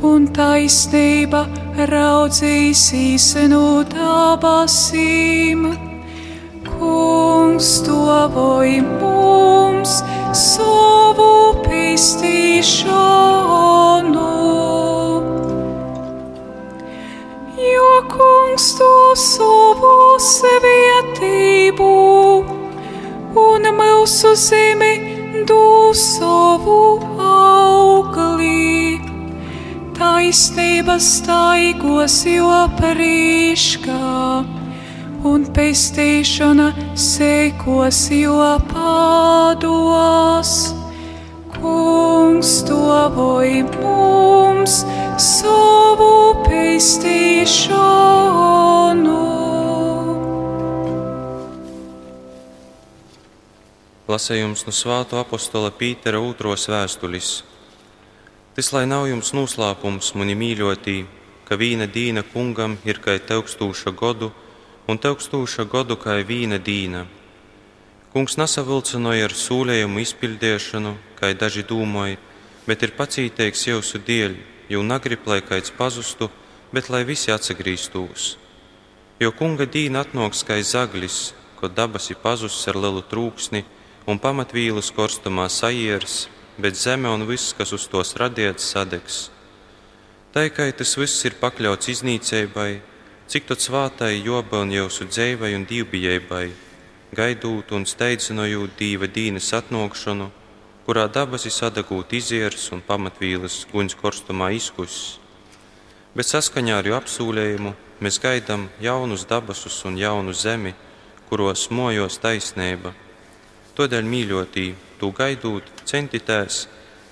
[0.02, 1.46] un taisnība
[1.76, 5.66] raudzīsīs no dabasīm.
[6.66, 7.82] Kungs
[8.34, 10.02] vai mums
[10.32, 13.32] savu pestīšanu.
[17.72, 21.92] Jo kungs to savu sevietību
[23.46, 24.94] un mūsu zemi
[25.48, 29.01] du savu auglī,
[30.02, 33.98] taisnība staigos joprīškā,
[35.30, 39.44] un pestīšana sekos jopādos.
[41.54, 44.74] Kungs tuvoj mums
[45.22, 48.02] savu pestīšanu.
[54.10, 57.51] Lasējums no Svāto apostola Pītera otros vēstulis.
[58.52, 60.98] Tas lai nav jums noslēpums, mani mīļotī,
[61.48, 64.28] ka vīna dīna kungam ir kā teukstūša godu,
[64.88, 67.06] un teukstūša godu kā vīna dīna.
[68.12, 72.18] Kungs nesavilcināja ar sūlējumu izpildīšanu, kā daži domāja,
[72.66, 74.36] bet ir pacītīgs jūsu dēļ,
[74.68, 76.28] jo negrib, lai kāds pazustu,
[76.76, 78.34] bet lai visi atsagrīstos.
[79.16, 83.64] Jo kunga dīna atnāks kā zaglis, ko dabas ir pazusis ar lielu trūksni,
[84.04, 86.26] un pamatvīlus korstumā sajieris,
[86.58, 89.30] bet zeme un viss, kas uz tos radīts, sadegs.
[90.32, 92.80] Kā tas viss ir pakļauts iznīcībai,
[93.28, 96.46] cik tad svātai joba un jūsu dzēvai un dīvbijēbai,
[97.16, 100.30] gaidot un steidzinojot dīva dīnes atnākšanu,
[100.86, 105.18] kurā dabas ir sadagūt izieris un pamatvīlas guņas korstumā izkusis.
[106.16, 107.72] Bet saskaņā ar apsūlējumu
[108.04, 110.74] mēs gaidām jaunus dabasus un jaunu zemi,
[111.28, 112.92] kuros mojos taisnība
[113.72, 114.66] Tādēļ, mīļotī,
[115.00, 116.66] tu gaidot, centitēs,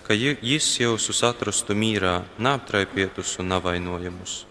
[0.05, 4.45] ka Jis jūsus atrastu mīrā, neaptraipietus un navainojumus.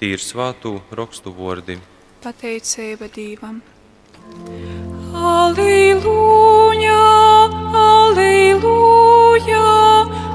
[0.00, 1.78] Tīri svātu rakstu vārdi.
[2.24, 3.62] Pateicība Dievam!
[5.14, 6.98] Aleluja!
[7.84, 9.62] Aleluja!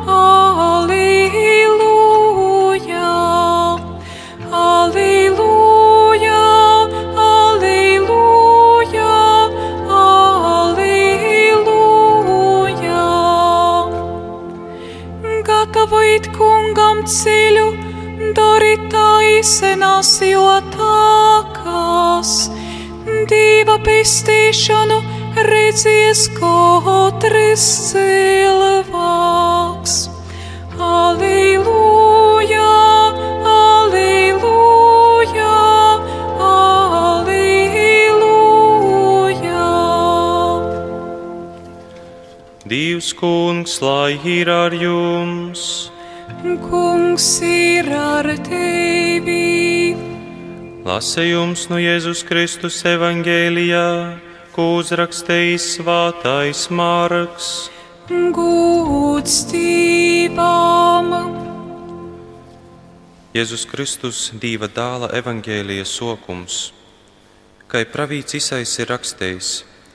[0.07, 1.51] Aleluja!
[4.63, 5.72] Aleluja!
[15.93, 17.67] Gatavojiet kungam ceļu,
[18.33, 22.31] dariet taisnās jotākās.
[23.29, 24.97] Dieva pestīšanu
[25.37, 29.93] redzēs katrs cilvēks.
[30.81, 32.92] Aleluja!
[43.03, 45.91] Dievs kungs, lai ir ar jums!
[46.39, 49.91] Kungs ir ar tevi!
[50.87, 54.15] Lasējums no Jēzus Kristus evangēlijā,
[54.55, 57.49] ko uzrakstījis svātais Mārks.
[58.07, 61.11] Gūts Dievam!
[63.35, 66.71] Jēzus Kristus dieva dāla evangēlijas sokums.
[67.67, 69.53] Kā pravīts Isais ir rakstījis,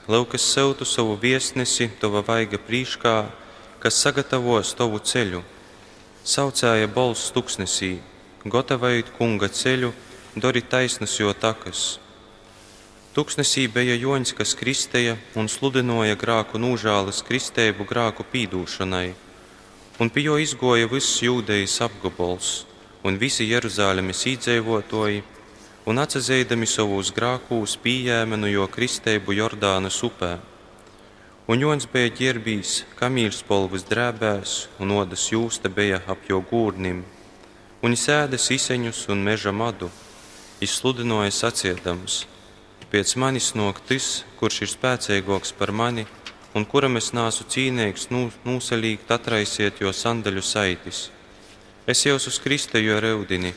[0.08, 3.14] Laukas sautu savu viesnesi tava vaiga prīškā,
[3.82, 5.42] kas sagatavos tavu ceļu.
[6.24, 7.98] Saucēja balss tuksnesī,
[8.48, 9.92] gatavojot kunga ceļu,
[10.40, 11.98] dori taisnas jo takas.
[13.12, 19.12] Tuksnesī bija joņš, kas kristēja un sludināja grāku nūžāles kristēbu grāku pīdūšanai,
[20.00, 22.62] un pie jo izgoja viss jūdejas apgabals
[23.04, 25.20] un visi Jeruzālēmas īdzīvotāji,
[25.88, 30.34] un atsazēdami savus grākūs pieņēma no jo kristēbu Jordānas upē.
[31.48, 36.98] Un Jons bija ģērbījis kamīļs polvas drēbēs, un odas jūsta bija ap jo gūrnim,
[37.80, 39.88] un sēdes iseņus un meža madu,
[40.60, 42.26] izsludināja sacietams.
[42.92, 46.04] Pēc manis nok tas, kurš ir spēcīgāks par mani,
[46.52, 51.06] un kuram es nāsu cīnīgs, nū, nūsalīgi atraisiet jo sandaļu saitis.
[51.88, 53.54] Es jau uz kristēju ar eudini,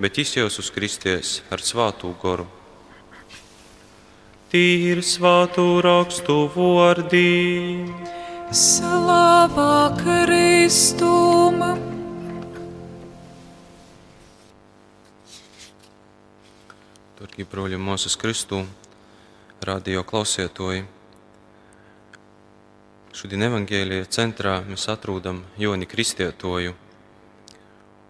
[0.00, 2.46] bet jau uz kristies ar svātu goru.
[4.50, 7.84] Tīri svātu rakstu vārdi.
[8.50, 11.60] Slava Kristum!
[17.20, 18.64] Turki broļi Mūzes Kristū,
[19.62, 20.86] radio klausietoji.
[23.12, 26.89] Šodien evangēlija centrā mēs atrodam Joni Kristietoju.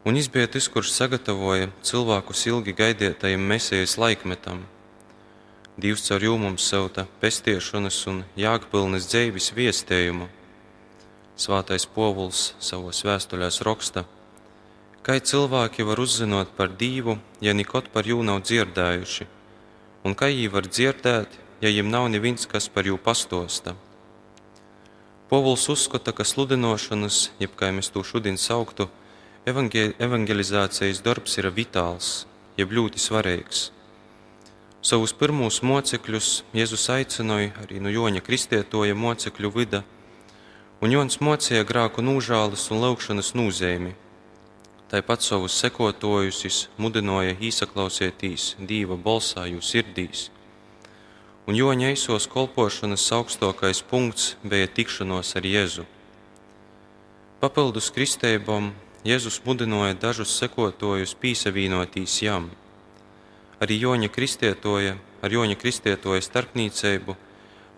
[0.01, 4.63] Un tas, kurš sagatavoja cilvēkus ilgi gaidītajam mesijas laikmetam.
[5.77, 10.31] Dievs caur jūmumu sauta pestiešanas un jāgpilnas dzēvis viestējumu.
[11.37, 14.07] Svātais povuls savos vēstuļās raksta,
[15.05, 19.27] kā cilvēki var uzzināt par Dievu, ja nekot par jū nav dzirdējuši,
[20.05, 23.77] un kā viņi var dzirdēt, ja viņiem nav neviens, kas par jū pastosta.
[25.29, 28.89] Povuls uzskata, ka sludinošanas, jeb kā mēs to šodien sauktu,
[29.51, 32.25] evangel evangelizācijas darbs ir vitāls,
[32.59, 33.69] jeb ļoti svarīgs.
[34.81, 39.83] Savus pirmos mocekļus Jēzus aicināja arī no Joņa Kristietoja mocekļu vida,
[40.81, 43.93] un Jons mocīja grāku nūžāles un laukšanas nūzēmi.
[44.91, 50.23] Tāpat savus sekotājus mudināja īsaklausieties Dieva balsā jūsu sirdīs.
[51.47, 55.85] Un Joņa eisos kolpošanas augstākais punkts bija tikšanos ar Jēzu.
[57.41, 62.51] Papildus kristībām Jēzus mudināja dažus sekotājus pīsavīnotīs jām.
[63.65, 67.15] Arī Joņa kristietoja, ar Joņa kristietoja starpniecību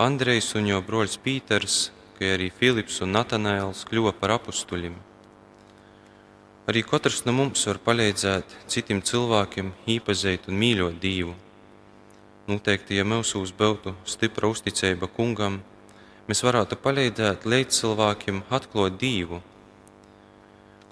[0.02, 1.76] Andrejs un jo broļs Pīters,
[2.16, 4.96] kā arī Filips un Natanēls kļuva par apustuļiem.
[6.66, 11.36] Arī katrs no mums var palīdzēt citiem cilvēkiem īpazīt un mīļot Dievu.
[12.50, 15.62] Noteikti, ja mūsos būtu stipra uzticība kungam,
[16.26, 19.38] mēs varētu palīdzēt līdz cilvēkiem atklāt Dievu.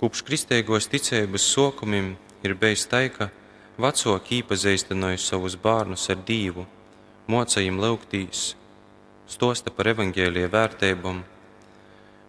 [0.00, 3.28] Kopš kristīgos ticības sokumiem ir bijis tā, ka
[3.80, 6.64] vecāki īpazīstināja savus bērnus ar Dievu,
[7.28, 8.54] mocējiem lauktīs,
[9.28, 11.20] stosta par evaņģēlīja vērtībām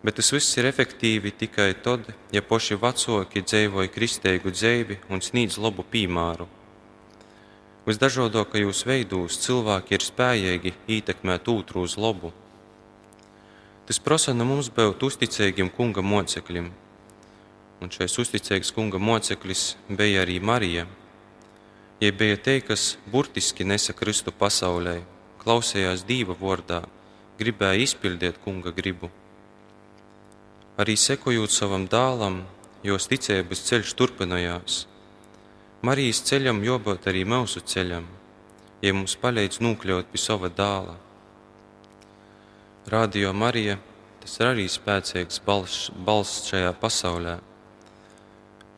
[0.01, 5.59] Bet tas viss ir efektīvi tikai tad, ja paši vecāki dzīvoja kristīgu dzīvi un sniedz
[5.61, 6.47] labu piemēru.
[7.85, 12.31] Visdažādākajos veidos cilvēki ir spējīgi ietekmēt otru uz labu.
[13.85, 16.71] Tas prasa no mums būt uzticīgiem kunga mocekļiem,
[17.81, 20.85] un šais uzticīgs kunga moceklis bija arī Marija.
[22.01, 24.99] Ja bija te, kas burtiski nesa Kristu pasaulē,
[25.41, 26.83] klausījās Dieva vārdā,
[27.41, 29.09] gribēja izpildīt kunga gribu
[30.81, 32.41] arī sekojot savam dēlam,
[32.83, 34.85] jos ticības ceļš turpinājās.
[35.85, 38.07] Marijas ceļam jābūt arī mūsu ceļam,
[38.81, 40.97] ja mums palīdz nokļūt pie sava dēla.
[42.89, 43.77] Radio Marija
[44.21, 47.37] tas ir arī spēcīgs balss, balss šajā pasaulē.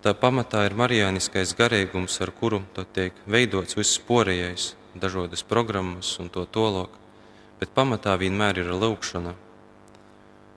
[0.03, 2.59] Tā pamatā ir marijāniskais garīgums, ar kuru
[2.93, 6.91] tiek veidots viss porējais, dažādas programmas un to tolok,
[7.59, 9.35] bet pamatā vienmēr ir lūkšana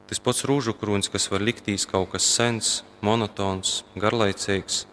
[0.07, 4.85] Tas pats rūžu krūns, kas var liktīs kaut kas sens, monotons, garlaicīgs,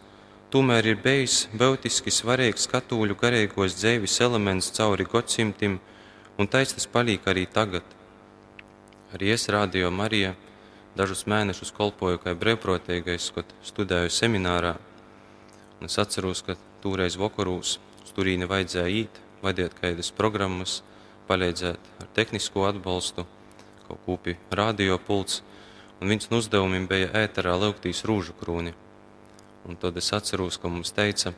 [0.49, 5.77] tomēr ir bijis būtiski svarīgs katoļu garīgos dzīves elements cauri gadsimtiem,
[6.41, 7.85] un taisnība paliek arī tagad.
[9.13, 10.33] Arī es rādīju Marijā,
[10.97, 14.75] dažus mēnešus kolpoju kā brīvprātīgais, kad studēju seminārā.
[15.79, 17.77] Un es atceros, ka toreiz vakarūs
[18.13, 20.81] turīni vajadzēja īt, vadīt kādas programmas,
[21.27, 23.25] palīdzēt ar tehnisko atbalstu
[23.87, 25.41] kaut kūpi radiopults,
[25.99, 28.75] un viens no uzdevumiem bija ēterā lauktīs rūžu krūni.
[29.67, 31.33] Un tad es atceros, ka mums teica,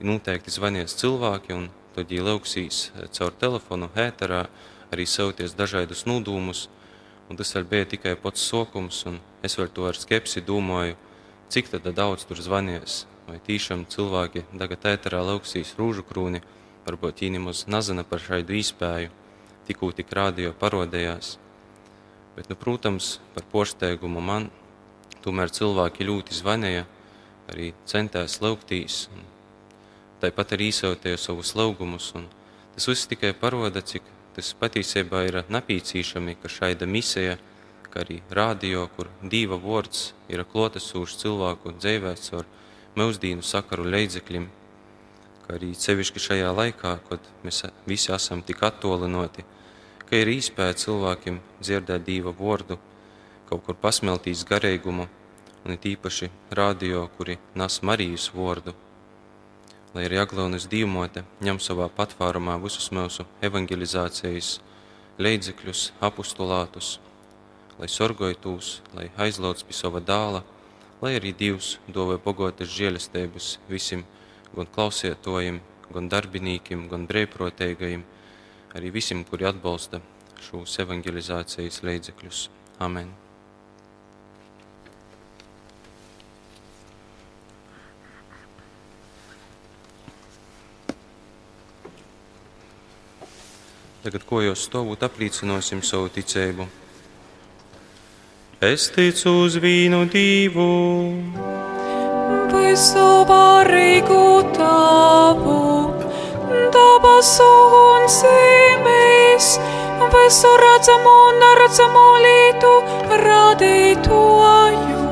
[0.00, 2.82] noteikti zvanies cilvēki, un tad viņi lauksīs
[3.14, 4.46] caur telefonu ēterā
[4.94, 6.68] arī sauties dažādus nodūmus,
[7.28, 10.96] un tas vēl bija tikai pats sokums, un es vēl to ar skepsi domāju,
[11.52, 16.42] cik daudz tur zvanies, vai tīšām cilvēki tagad ēterā lauksīs rūžu krūni,
[16.86, 19.12] varbūt viņi nemaz nezina par šādu iespēju,
[19.68, 21.36] tikko tik rādio parodējās.
[22.36, 24.48] Bet, nu, protams, par posteigumu man
[25.24, 26.84] tomēr cilvēki ļoti zvanīja,
[27.50, 29.08] arī centās lauktīs,
[30.22, 32.12] tāpat arī īsotie savus laugumus.
[32.74, 34.06] Tas viss tikai parāda, cik
[34.38, 37.36] tas patiesībā ir napīcīšami, ka šāda misija,
[37.90, 42.48] kā arī rādio, kur dieva vārds ir klotesūšs cilvēku dzīvēs ar
[42.98, 44.48] mūsdīnu sakaru līdzekļiem,
[45.44, 49.44] kā arī sevišķi šajā laikā, kad mēs visi esam tik attolinoti
[50.08, 52.78] ka ir īspēja cilvēkiem dzirdēt dīva vārdu,
[53.48, 55.04] kaut kur pasmeltīs garīgumu,
[55.64, 58.72] un it īpaši radio, kuri nes Marijas vārdu.
[59.94, 64.58] Lai arī Aglaunas dīmote ņem savā patvārumā visus mūsu evangelizācijas
[65.18, 66.98] līdzekļus, apustulātus,
[67.78, 70.42] lai sorgoitos, lai aizlauc pie sava dāla,
[71.02, 74.04] lai arī Dievs dovē bogotas žēlestības visiem,
[74.54, 75.62] gan klausietojiem,
[75.94, 78.04] gan darbinīkiem, gan brīvprātīgajiem,
[78.76, 80.02] arī visiem, kuri atbalsta
[80.48, 82.44] šos evangelizācijas līdzekļus.
[82.84, 83.27] Amen!
[93.98, 96.68] Tagad, ko jau stāvot, apliecināsim savu ticību.
[98.62, 100.66] Es ticu uz vīnu divu,
[102.52, 104.22] visu barīgu
[104.54, 105.58] tavu
[106.74, 107.46] dabasu
[107.80, 109.46] un zemes,
[110.14, 112.72] visu redzamo un neredzamo lietu
[113.24, 115.02] radītoju.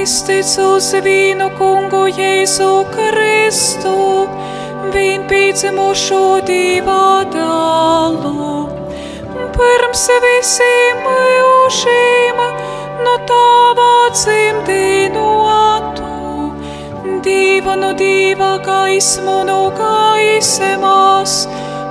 [0.00, 3.96] Es ticu uz vīnu kungu Jēzu Kristu,
[5.30, 8.52] pīdzimušo divā dalu.
[9.56, 12.44] Pirms visiem mūžiem
[13.06, 15.26] no tava dzimdīnu
[17.26, 21.32] dieva no dieva gaismu no gaisemās,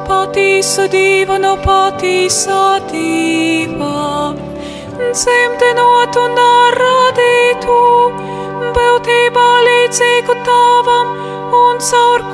[0.08, 2.62] patīsa dieva no patīsā
[2.92, 4.36] dieva.
[5.16, 6.40] dzemdinot un
[6.80, 7.80] radītu,
[8.78, 11.12] būtībā līdzīgu tavam
[11.64, 12.25] un caur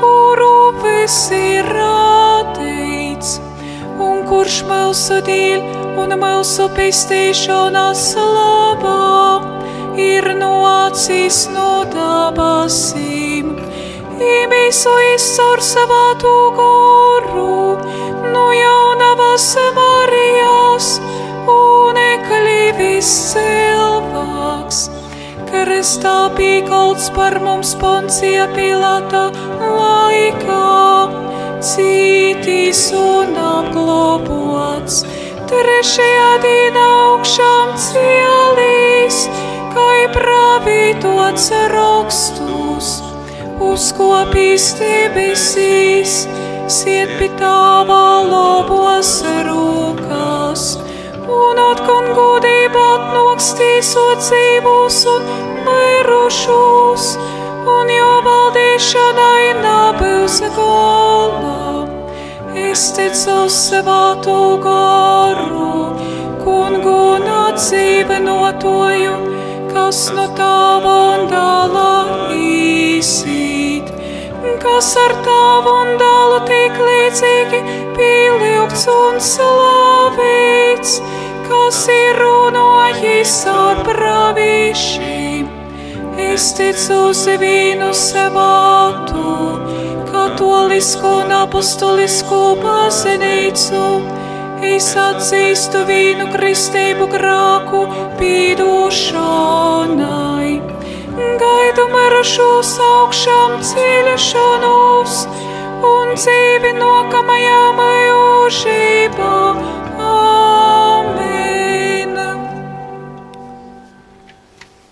[1.34, 3.40] ir radīts,
[3.98, 5.64] un kurš mūsu dīļ
[5.98, 9.42] un mūsu pistīšanās labā
[9.98, 13.50] ir no acīs no dabasīm.
[14.22, 17.50] Īmīsu izcaur savā tūgoru,
[18.36, 21.00] no jaunavas Marijas,
[21.50, 24.84] un eklivis cilvēks.
[25.50, 30.81] Kristā pīkolts par mums poncija pilata laikā,
[31.62, 35.04] cītīs un apglobots.
[35.52, 39.18] Trešajā dienā augšām cielīs,
[39.74, 42.92] kai pravītots rakstus,
[43.62, 46.16] uzkopīs debesīs,
[46.72, 49.12] siet pie tavā labos
[49.50, 50.66] rūkās,
[51.28, 55.30] un atkon godība atnokstīsot dzīvus un
[55.68, 57.12] mirušus,
[57.68, 61.86] un jo valdīšanai nebūs galā.
[62.72, 65.68] Es ticu savātu garu,
[66.42, 69.14] kungu un atdzīvenotoju,
[69.74, 71.94] kas no tava un dāla
[72.36, 73.94] īsīt,
[74.64, 77.64] kas ar tavu un dālu tik līdzīgi
[77.98, 81.00] pieliekts un slavēts,
[81.48, 85.21] kas ir runājis ar pravīšiem.
[86.32, 89.24] Es ticu uz vīnu savātu,
[90.08, 93.82] katolisku un apostolisku baznīcu.
[94.64, 97.82] Es atzīstu vīnu kristību grāku
[98.22, 99.12] pīdošanai.
[101.44, 105.14] Gaidu marašos augšām ceļašanos
[105.92, 109.36] un dzīvi nokamajā mūžībā.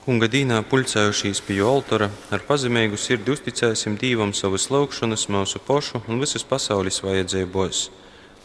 [0.10, 6.18] Kunga dīnā pulcējušies pie altora, ar pazemīgu sirdi uzticēsim Dievam savas lūgšanas, mūsu pošu un
[6.24, 7.82] visas pasaules vajadzībos.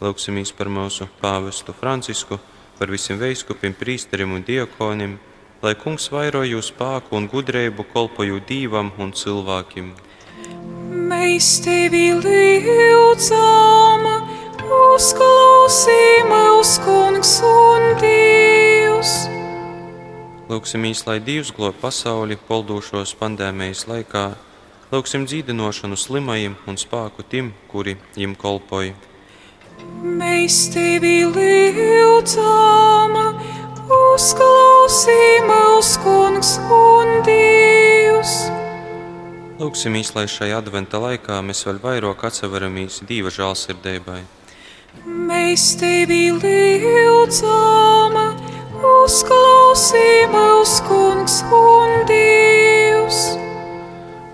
[0.05, 2.37] Lūksimies par mūsu pāvestu Francisku,
[2.77, 5.17] par visiem veiskupiem, prīsteriem un diakoniem,
[5.65, 9.89] lai kungs vairoju spēku un gudrību kolpoju Dievam un cilvēkiem.
[11.15, 14.05] Mēs tevi lūdzam,
[14.69, 16.77] uzklausī mūs
[20.55, 24.37] Lūksimies, lai Dievs glob pasauli poldošos pandēmijas laikā,
[24.93, 28.93] lūksim dzīdinošanu slimajiem un spēku tiem, kuri viņam kolpoja.
[30.21, 33.19] Mēs tevi lūdzam,
[33.99, 35.19] uzklausī
[35.49, 38.37] mūs kungs un Dievs.
[39.59, 44.23] Lūksimies, lai šajā adventa laikā mēs vēl vairāk atseveramies Dieva žēlsirdībai.
[45.03, 48.44] Mēs tevi lūdzam,
[48.85, 53.21] uzklausī mūs kungs un Dievs.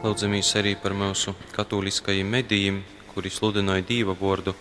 [0.03, 2.83] Lūdzamies arī par mūsu katoliskajiem medijiem,
[3.13, 4.55] kuri sludināja Dieva vārdu.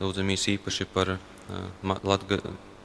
[0.00, 2.40] Lūdzamies īpaši par, uh, Latga,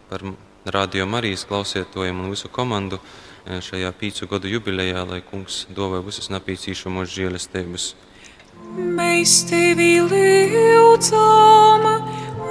[0.10, 0.26] par
[0.66, 6.32] Radio Marijas klausietojiem un visu komandu uh, šajā pīcu gadu jubilejā, lai kungs dovē visas
[6.34, 7.92] napīcīšamos žēlestības.
[8.78, 11.88] Mēs tevi lūdzam,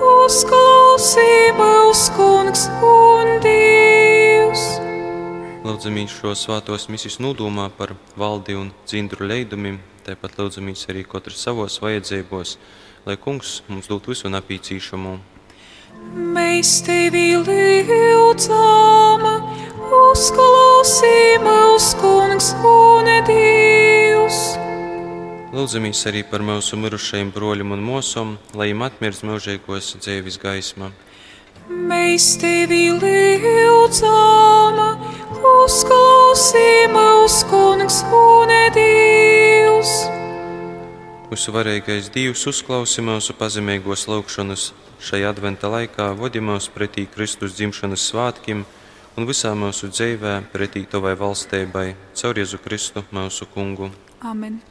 [0.01, 4.63] uzklausī mūs kungs un Dievs.
[5.65, 11.81] Lūdzamies šo svētos misijas nodomā par valdi un dzindru leidumiem, tāpat lūdzamies arī katrs savos
[11.85, 12.57] vajadzībos,
[13.07, 15.19] lai kungs mums dot visu napīcīšamo.
[16.37, 19.27] Mēs tevi lūdzam,
[20.01, 24.70] uzklausī mūs kungs un Dievs.
[25.51, 30.93] Lūdzamies arī par mūsu mirušajiem broļiem un mūsām, lai viņiem atmirst mūžīgos dzīves gaismā.
[31.67, 34.79] Mēs tevi lūdzam,
[35.51, 39.93] uzklausī mūs kungs un Dievs.
[41.35, 44.71] Mūsu varīgais Dievs uzklausa mūsu pazemīgos lūgšanas
[45.03, 48.63] šajā adventa laikā, vadi mūs pretī Kristus dzimšanas svētkiem
[49.19, 53.91] un visā mūsu dzīvē pretī Tavai valstībai, caur Jēzu Kristu mūsu kungu.
[54.23, 54.63] Amen.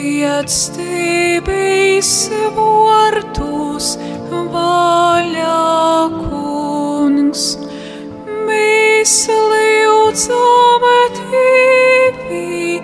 [0.00, 2.10] liec debes
[2.56, 3.88] mortus
[4.30, 5.64] vaļā,
[6.16, 7.42] kungs.
[8.48, 10.84] Mēs liecam
[11.18, 12.80] tevi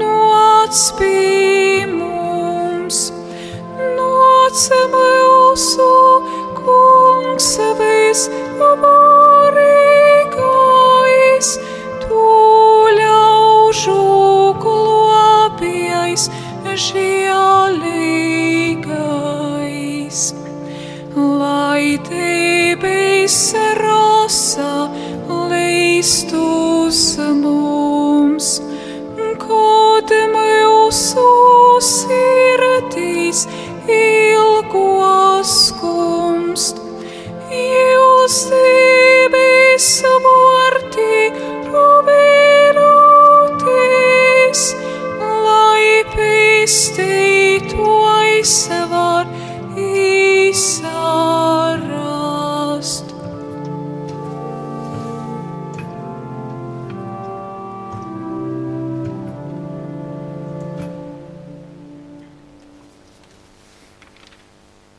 [0.00, 2.98] nocpī mums,
[3.98, 4.64] noc
[4.94, 5.90] mūsu
[6.62, 7.50] kungs
[7.82, 8.22] vis
[8.62, 9.88] varīgais,
[12.06, 12.24] tu
[13.02, 14.00] ļaužu
[14.64, 16.24] glābējais
[16.74, 17.84] žēlīgais.
[21.14, 24.90] Lai debes rosa
[25.28, 27.00] leistus
[27.42, 28.48] mums,
[29.44, 31.28] kad mūsu
[31.88, 33.46] sirdīs
[33.86, 36.76] ilgos skumst,
[37.54, 39.88] jūs debes
[40.26, 41.14] vārtī
[41.70, 42.84] roberoties,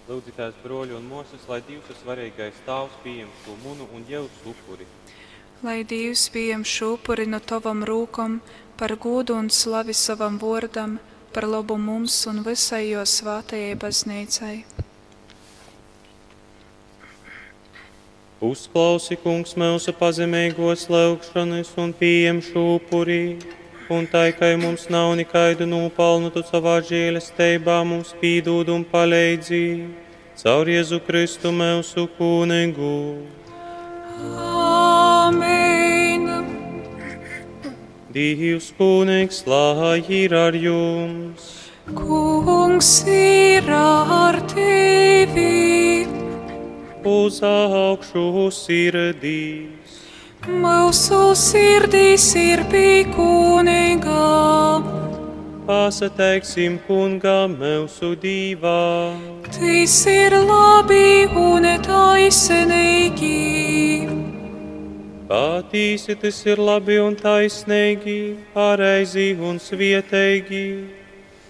[0.05, 4.85] Lūdzītājs broļi un mūsas, lai Dievs svarīgais tavs pieņem šo munu un jēvs upuri.
[5.65, 8.37] Lai Dievs pieņem šo upuri no tavam rūkam,
[8.77, 10.97] par godu un slavi savam vārdam,
[11.33, 14.55] par labu mums un visai jo svētajai baznīcai.
[18.45, 23.37] Uzklausi, kungs, mūsu pazemīgos lūgšanas un pieņem šo upuri.
[23.89, 29.63] Un tai, ka mums nav nekaidu nopelnu, tu savā žēlestībā mums pīdūd un palīdzi.
[30.41, 32.91] Caur Jēzu Kristu mūsu kūnigu.
[34.19, 34.54] Amen.
[38.15, 41.47] Dievs kūnigs, lai ir ar jums.
[41.97, 46.07] Kungs ir ar tevi,
[47.03, 49.99] Uz augšu sirdīs.
[50.47, 54.23] mūsu sirdīs ir pīkūnīgā.
[55.67, 59.11] Pasateiksim kungam mūsu divā.
[59.51, 63.35] Tas ir labi un taisnīgi.
[65.25, 70.67] Patīsi tas ir labi un taisnīgi, pareizi un svietīgi.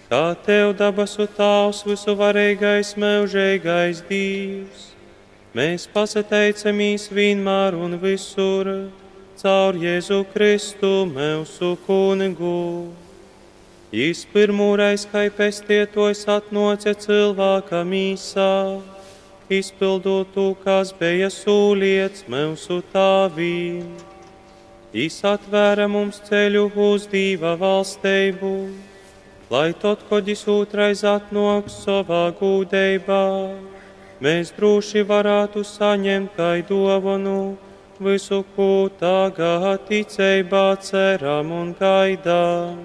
[0.08, 4.86] Kā tev dabasu tāvs visu varīgais, mūžīgais Dievs.
[5.52, 8.70] Mēs pasateicamies vienmēr un visur
[9.36, 12.88] caur Jēzu Kristu, mūsu kungu.
[13.92, 18.80] Jis pirmūrais, kā pestietojs atnoca cilvēka mīsā,
[19.50, 23.86] izpildot to, kas bija sūliets mūsu tāvīm.
[24.96, 28.52] Jis atvēra mums ceļu uz dīva valstību,
[29.50, 33.26] lai tot, kad jis otrais atnoks savā gūdībā,
[34.24, 37.56] mēs droši varētu saņemt tai dovanu
[38.00, 42.78] visu, ko tagad ticībā ceram un gaidām.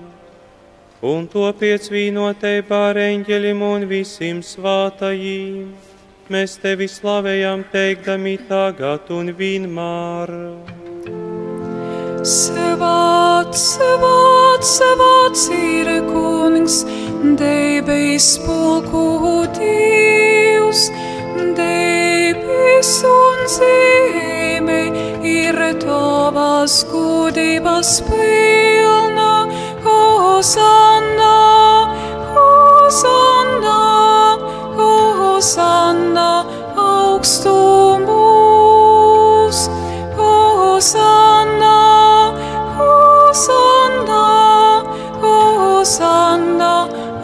[1.01, 5.90] Un to piecvīnotībā ar eņģeļiem un visiem svātajiem.
[6.31, 10.29] Mēs tevi slavējam, teikdami tagad un vienmēr.
[12.23, 16.77] Svēts, svēts, svēts ir kungs,
[17.41, 20.85] debes pulku dievs,
[21.59, 24.81] debes un zeme
[25.27, 29.31] ir tavas gudības pilna.
[29.83, 31.35] Hosanna,
[32.31, 34.00] Hosanna,
[35.41, 36.45] Hosanna,
[36.77, 38.11] augstumos.
[40.15, 41.77] Hosanna,
[42.77, 44.21] Hosanna,
[45.23, 46.73] Hosanna,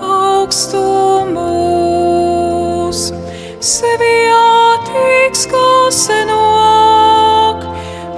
[0.01, 1.37] augstumos.
[3.61, 6.01] Svētīgs, kas
[6.33, 7.61] nāk,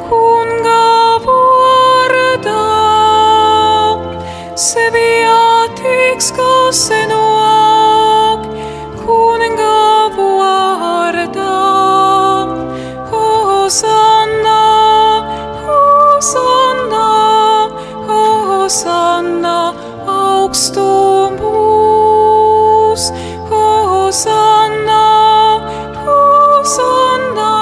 [0.08, 0.88] kunga
[1.28, 2.68] vārdā.
[4.56, 7.19] Svētīgs, kas nāk,
[18.70, 19.74] Hosanna,
[20.06, 21.50] augstumos.
[23.50, 25.06] Hosanna,
[26.06, 27.54] Hosanna,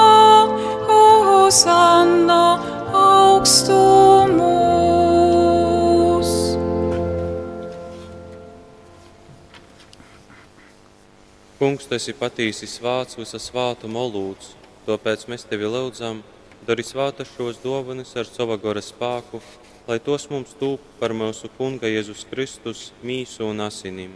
[0.84, 2.60] Hosanna,
[2.92, 3.48] augstumos.
[11.58, 14.60] Kungs, tu esi patīsi svāts, visa svātuma lūdz,
[14.92, 16.20] tāpēc mēs tevi lūdzam,
[16.68, 19.40] dari svāta šos dovanas ar sava gora spēku,
[19.88, 24.12] lai tos mums tūp par mūsu Kunga Jēzus Kristus mīsu un asinīm.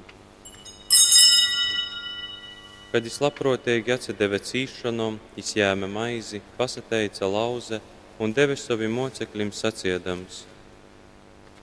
[2.92, 7.80] Kad es labprātīgi atsedeva cīšanom, izjēma maizi, pasateica lauze
[8.20, 10.44] un deva saviem mocekļiem saciedams.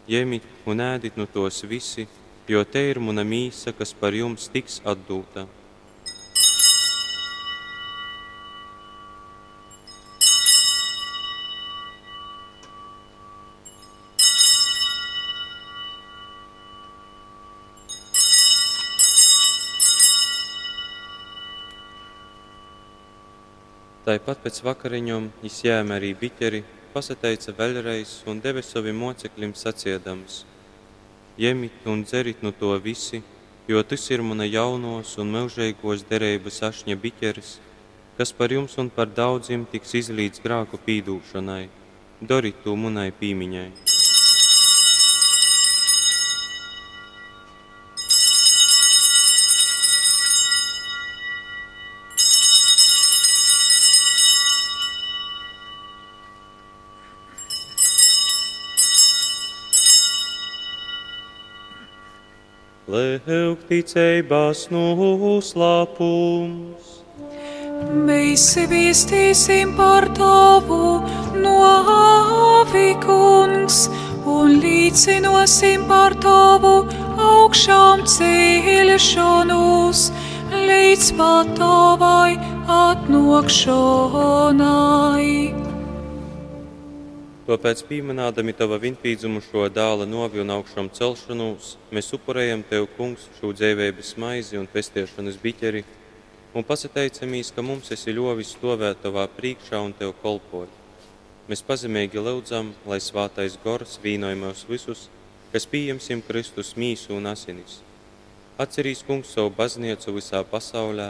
[0.08, 2.08] Ņemiet un ēdiet no tos visi,
[2.48, 5.44] jo te ir mana mīsa, kas par jums tiks atdūta.
[24.08, 26.62] Tāpat pēc vakariņām izjēma arī biķeri,
[26.94, 30.38] pasateica vēlreiz un deva saviem mocekļiem saciedams.
[31.36, 33.20] Ņemiet un dzeriet no to visi,
[33.68, 37.52] jo tas ir mana jaunos un mūžīgos derības ašņa biķeris,
[38.16, 41.68] kas par jums un par daudziem tiks izlīdz grāku pīdūšanai.
[42.32, 43.97] Doriet to munai pīmiņai.
[62.98, 66.86] Lēk ticībās noslēpums.
[68.08, 70.88] Mēs vēstīsim par tavu
[71.44, 73.76] novi, kungs,
[74.34, 76.74] un līdzinosim par tavu
[77.28, 80.00] augšām ceļšanos,
[80.56, 82.32] līdz pat tavai
[82.80, 85.67] atnokšanai.
[87.48, 93.54] Tāpēc, pieminādami tava vinpīdzumu šo dāla novi un augšām celšanos, mēs upurējam tev, kungs, šo
[93.56, 95.80] dzīvības maizi un pestiešanas biķeri,
[96.52, 100.68] un pasateicamies, ka mums esi ļovis stovēt tavā priekšā un tev kolpot.
[101.48, 105.06] Mēs pazemīgi lūdzam, lai svātais gors vīnojumos visus,
[105.48, 107.78] kas pieņemsim Kristus mīsu un asinis.
[108.60, 111.08] Atcerīs, kungs, savu baznīcu visā pasaulē,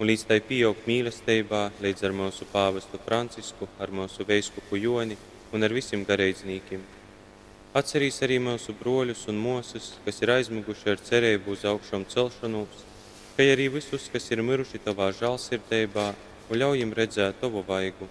[0.00, 5.22] un līdz tai pieaug mīlestībā, līdz ar mūsu pāvestu Francisku, ar mūsu veiskupu Joni,
[5.52, 6.82] un ar visiem garīdzniekiem.
[7.76, 12.84] Atcerīs arī mūsu broļus un mūsus, kas ir aizmiguši ar cerību uz augšām celšanos,
[13.36, 16.06] kā arī visus, kas ir miruši tavā žēlsirdībā,
[16.48, 18.08] un ļaujam redzēt tavu vaigu.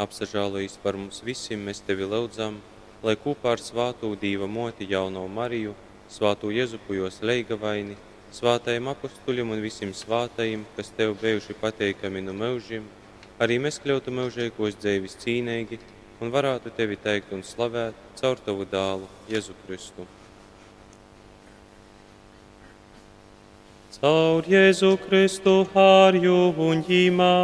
[0.00, 2.56] Apsažālojies par mums visiem, mēs tevi lūdzam,
[3.04, 5.74] lai kopā ar svāto Dīva moti jauno Mariju,
[6.08, 7.98] svāto Jezupujos leigavaini,
[8.32, 12.86] svātajiem apustuļiem un visiem svātajiem, kas tev bijuši pateikami no mūžiem,
[13.42, 15.80] arī mēs kļūtu mūžīgos dzīves cīnīgi,
[16.20, 20.06] un varētu tevi teikt un slavēt caur tavu dālu, Jēzu Kristu.
[24.00, 27.36] Caur Jēzu Kristu hārju un ģīmā,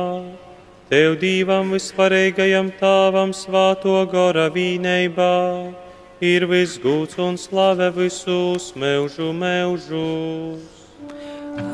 [0.86, 5.74] Tev divam visvarīgajam tāvam svāto gora vīneibā,
[6.22, 10.62] ir visgūts un slave visus mūžu mūžus.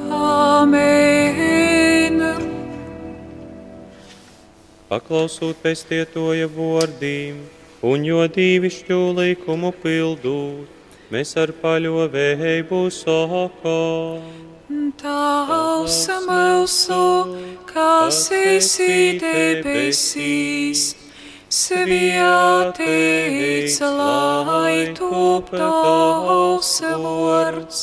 [0.08, 1.51] Amen!
[4.92, 7.36] Paklausot pestietoja vārdiem,
[7.90, 10.68] un jo dīvišķu likumu pildūt,
[11.14, 14.26] mēs ar paļovēju sakām.
[15.00, 15.96] Tavs
[16.26, 17.06] mūsu,
[17.70, 20.82] kas esi debesīs,
[21.60, 22.98] svētīts
[23.96, 26.74] lai top tavs
[27.06, 27.80] vārds,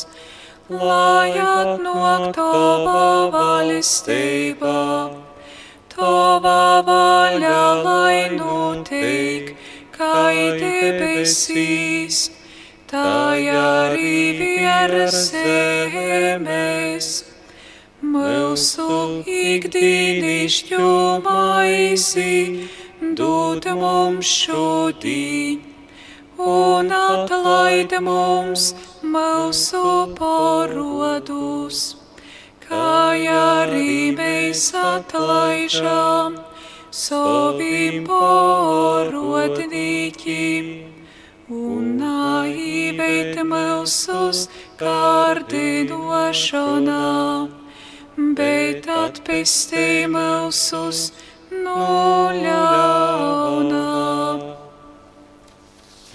[0.69, 4.77] lai atnāk tava valstība
[5.99, 9.51] tava vaļa, lai notiek,
[9.95, 12.29] kā debesīs,
[12.87, 17.09] tā arī virs zemes.
[17.99, 18.87] Mūsu
[19.27, 20.87] ikdienišķo
[21.25, 22.69] maizi
[23.19, 25.59] dod mums šodien,
[26.39, 28.71] un atlaid mums
[29.03, 29.83] mūsu
[30.15, 31.98] parodus
[32.69, 36.37] kā arī mēs atlaižām
[36.93, 40.69] saviem porodnīkiem.
[41.49, 44.45] Un naivēt mūsus
[44.77, 47.49] kārdinošanā,
[48.37, 51.09] bet atpestī mūsus
[51.49, 53.81] no ļaunā.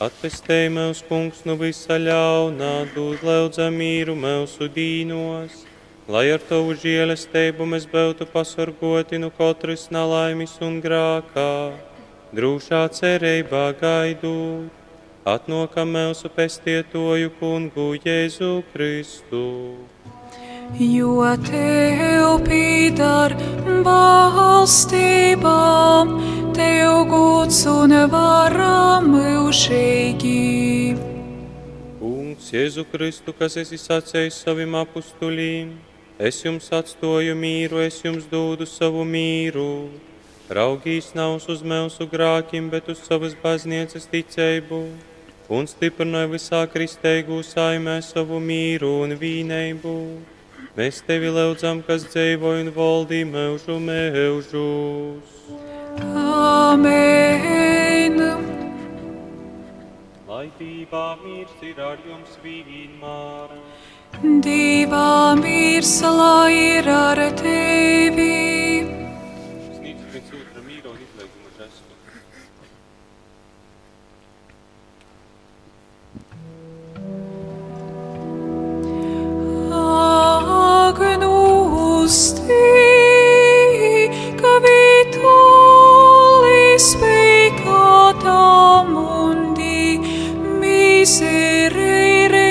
[0.04, 5.63] Atpestēj mūs, kungs, no visa ļaunā, dod lūdza mīru mūsu dīnos
[6.08, 11.72] lai ar tavu žēlastību mēs būtu pasargoti no katras nelaimes un grākā,
[12.36, 14.68] drūšā cerībā gaidot,
[15.24, 19.44] atnokam mūsu pestietoju kungu Jēzu Kristu.
[20.76, 23.32] Jo tev pīdar
[23.86, 24.92] balstībām,
[26.56, 30.96] tev gūts un varam mūžīgi.
[31.96, 38.68] Kungs Jēzu Kristu, kas esi sacējis saviem apustulīm, Es jums atstoju mīru, es jums dodu
[38.70, 39.90] savu mīru.
[40.46, 44.78] Raugīs nav uz mūsu grākiem, bet uz savas baznīcas ticību.
[45.50, 49.96] Un stiprināja visā kristēgu saimē savu mīru un vīneibu.
[50.78, 55.34] Mēs tevi lūdzam, kas dzīvo un valdī mūžu mūžus.
[56.14, 58.22] Amen!
[60.30, 63.58] Lai dībā mīrs ir ar jums vienmēr.
[64.22, 68.30] Dievā mīlestība ir ar tevi.
[80.84, 84.06] Agnus tei,
[84.40, 85.76] capitolis
[87.00, 88.42] peccata
[88.88, 89.98] mundi
[90.60, 92.50] miserere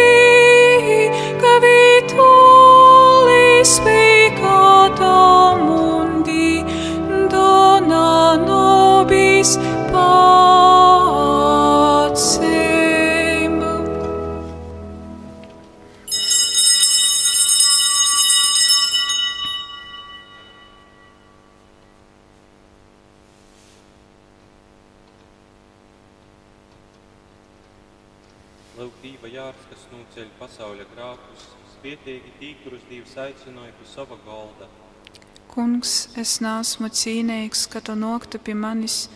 [30.51, 31.43] pasaules grāmatus,
[31.77, 34.67] spietīgi tīkurus Dievs aicināja pie sava galda.
[35.47, 39.07] Kungs, es neesmu cīnīgs, ka tu noktu pie manis,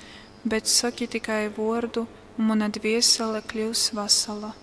[0.48, 2.06] bet saki tikai vārdu,
[2.40, 4.53] un mana dviesele kļūs vesela.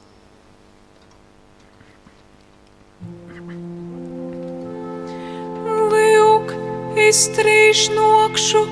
[5.93, 6.57] Lūk,
[6.97, 8.67] es drīz nokšu,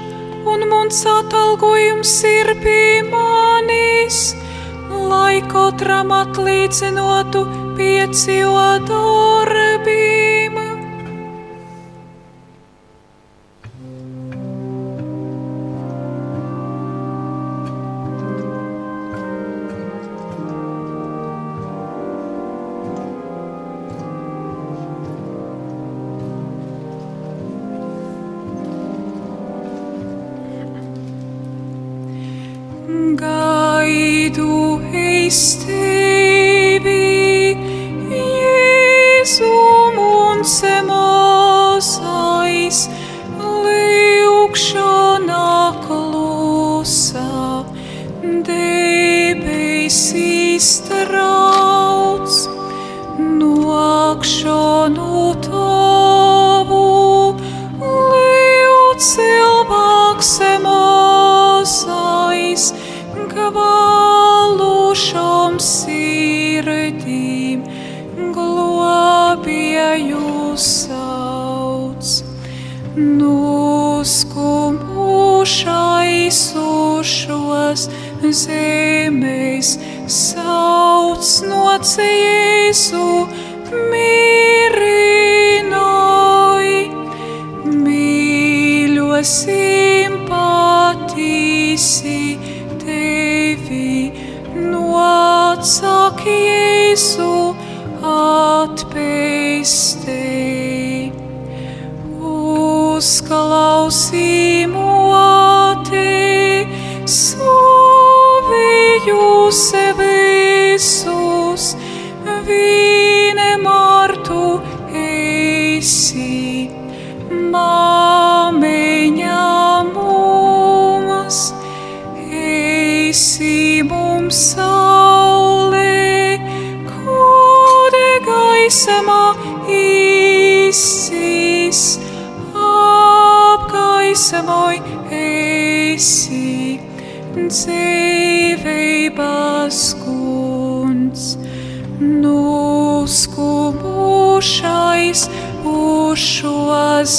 [0.49, 4.31] un mans atalgojums ir pie manis,
[4.89, 8.45] lai katram atlīdzinotu pieci
[8.89, 10.70] darbiem.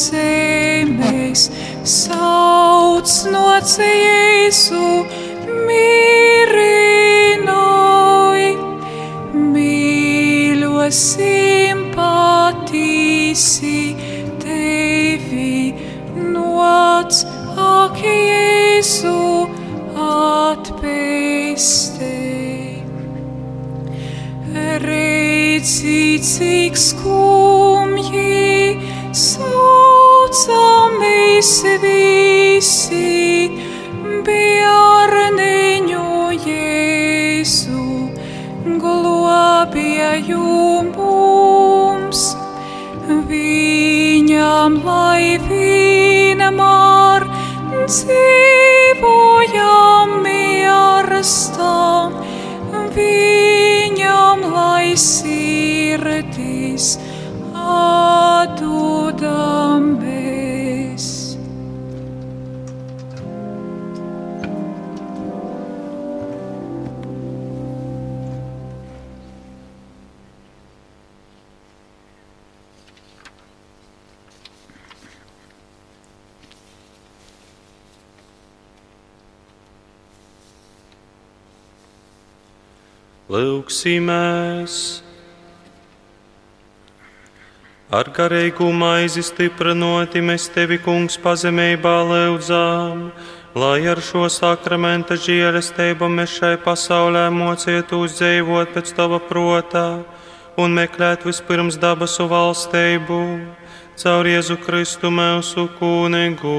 [0.01, 1.41] Zemes,
[1.85, 5.05] sauc no Jēzu
[5.67, 6.41] mirinoj,
[9.53, 10.97] mīļosim
[11.95, 13.81] patīsi
[14.41, 15.55] tevi,
[16.33, 17.13] noc
[17.69, 19.23] ak Jēzu
[20.09, 20.99] atpestī.
[24.81, 27.60] Redzi, cik skumji
[31.41, 33.49] saucamies visi
[34.25, 36.03] bērniņu
[36.45, 37.85] Jēzu,
[38.83, 40.43] globēju
[40.91, 42.21] mums,
[43.31, 47.25] viņam lai vienmēr
[47.89, 49.01] dzīvojam
[50.27, 52.09] mierstām,
[52.93, 56.87] viņam lai sirdis
[57.65, 58.51] atdodamies.
[83.31, 84.73] Lūksimies!
[87.95, 93.05] Ar garīgu maizi stiprinoti mēs tevi, kungs, pazemībā lūdzām,
[93.55, 99.87] lai ar šo sakramenta žēlastību mēs šai pasaulē mocietu uzdzīvot pēc tava protā
[100.59, 103.21] un meklēt vispirms dabasu valstību,
[103.95, 106.57] caur Jēzu Kristu mūsu kūnigu.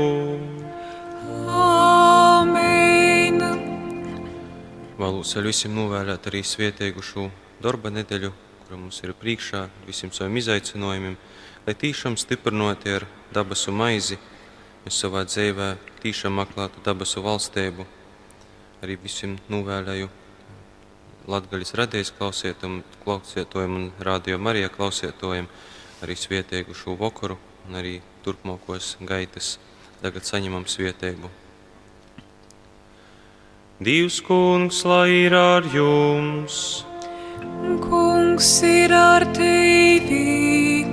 [5.02, 7.24] Vēlos ar visiem novēlēt arī svietēgu šo
[7.58, 8.28] darba nedēļu,
[8.60, 11.16] kura mums ir priekšā, visiem saviem izaicinājumiem,
[11.66, 14.20] lai tiešām stiprināti ar dabasu maizi,
[14.84, 15.72] mēs savā dzīvē
[16.04, 17.88] tiešām meklētu dabasu valstību.
[18.86, 20.06] Arī visiem novēlēju
[21.34, 25.50] Latvijas radijas klausietojiem un radio Marija klausietojiem
[25.98, 29.56] arī svietēgu šo vakaru un arī turpmākos gaitas.
[29.98, 31.41] Tagad saņemam svietēgu.
[33.80, 36.84] Dievs, kungs, lai ir ar jums!
[37.80, 40.84] Kungs ir ar tevi!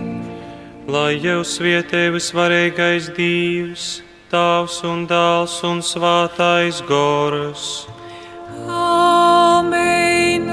[0.87, 7.87] Lai jau svietēvis varīgais Dievs, Tāvs un Dāls un Svātais Gors!
[8.69, 10.49] Amen!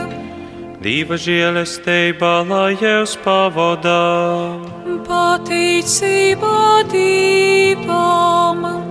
[0.80, 4.56] Dieva žēlestībā, lai jūs pavadā!
[5.04, 8.85] Pateicība Dievam!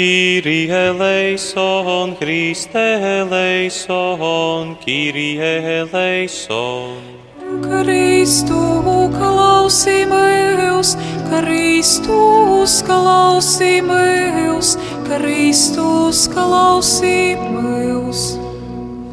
[0.00, 2.74] Kyrie eleison, Christe
[3.20, 7.02] eleison, Kyrie eleison.
[7.60, 8.80] Kristu
[9.12, 10.94] klausi mūs,
[11.28, 14.72] Kristus klausi mūs,
[15.04, 18.24] Kristus klausi mūs.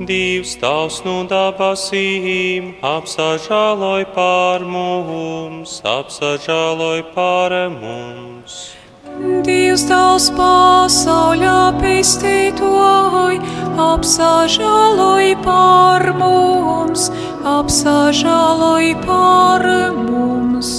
[0.08, 8.77] Dievs tavs no dabasīm, apsažāloj pār mums, apsažāloj pār mums.
[9.18, 13.40] Dievs tavs pasauļā pestītoj,
[13.82, 17.08] apsažāloj pār mums,
[17.42, 19.66] apsažāloj pār
[19.98, 20.70] mums.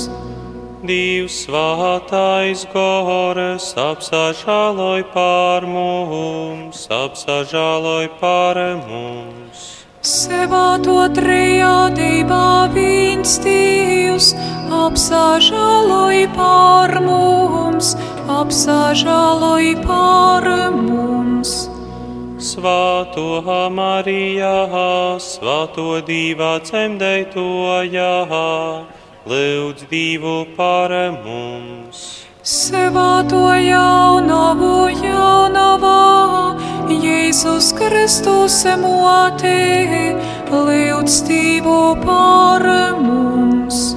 [0.87, 9.78] Dievs svātais gores, apsažāloj pār mums, apsažāloj pār mums.
[10.09, 14.31] Sevā to trijādībā viens Dievs,
[14.73, 17.91] apsažāloj pār mums,
[18.33, 20.49] apsažāloj pār
[20.79, 21.53] mums.
[22.41, 23.43] Svāto
[23.77, 24.55] Marijā,
[25.21, 28.15] svāto divā cemdētojā,
[29.29, 32.28] lūdz divu par mums.
[32.49, 36.57] Sevā to jaunavu jaunavā,
[36.89, 38.63] Jēzus Kristus
[40.49, 42.65] lūdz divu par
[43.05, 43.93] mums.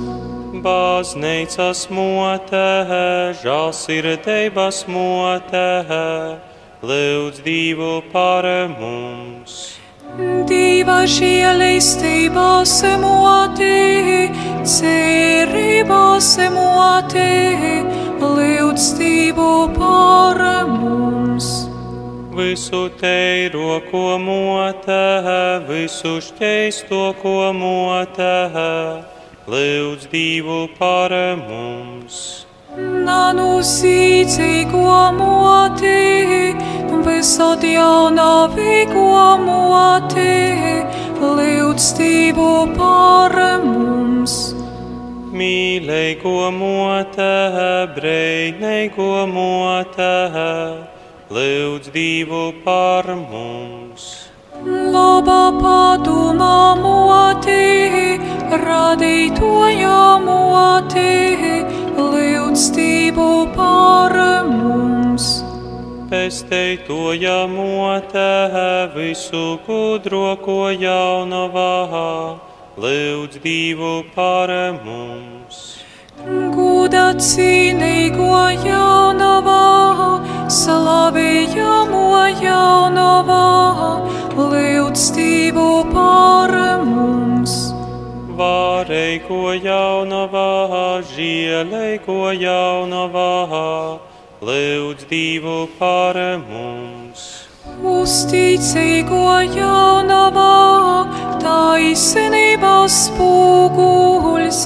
[0.68, 2.68] Baznīcas motē,
[3.40, 5.68] žālsirdības motē,
[7.48, 9.81] divu par mums.
[10.20, 14.28] Dieva žēlistības emotē,
[14.68, 17.30] cerības emotē,
[18.20, 21.48] lūdz divu par mums.
[22.36, 28.36] Visu teiro, ko motē, visu šķeisto, ko motē,
[29.48, 31.16] lūdz divu par
[31.48, 32.51] mums.
[32.80, 36.54] Nanu sīcīgo moti,
[37.04, 40.36] visot jaunā vīgo moti,
[41.20, 43.36] lūdz stību par
[43.66, 44.56] mums.
[45.36, 47.36] Mīlēgo motē,
[48.00, 50.16] breinēgo motē,
[51.28, 54.21] lūdz divu par mums.
[54.62, 58.18] Labā padomā moti,
[58.62, 61.14] radītoja moti,
[61.98, 64.14] lūdz stību par
[64.46, 65.42] mums.
[66.12, 72.38] Pesteitoja motē, visu gudro, ko jaunavā,
[72.78, 74.54] lūdz divu par
[74.86, 75.71] mums.
[76.22, 79.62] Gūda cīnīgo jaunavā,
[80.54, 82.04] slavējamo
[82.38, 83.46] jaunavā,
[84.38, 86.54] lūdz stību par
[86.86, 87.56] mums.
[88.38, 90.48] Vārēko jaunavā,
[91.10, 93.30] žielēko jaunavā,
[94.46, 96.22] lūdz divu par
[97.82, 98.02] mums.
[98.02, 101.08] Uzticīgo jaunavā,
[101.42, 104.60] taisnības spoguļs,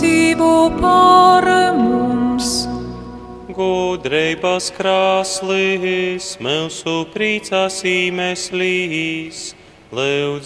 [0.00, 1.44] divu par
[1.76, 2.66] mums.
[3.58, 9.54] Gudrības krāslis, mūsu priecās īmeslīs,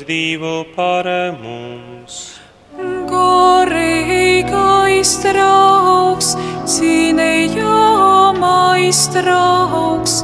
[0.07, 1.07] Dievu par
[1.43, 2.39] mums.
[3.11, 6.37] Gorīgais draugs,
[6.71, 10.15] cīnījāmais draugs,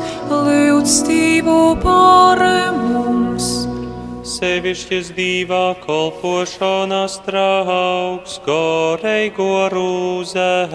[4.39, 10.69] Sevišķis divā kolpošanās trauks, gorei gorūzē,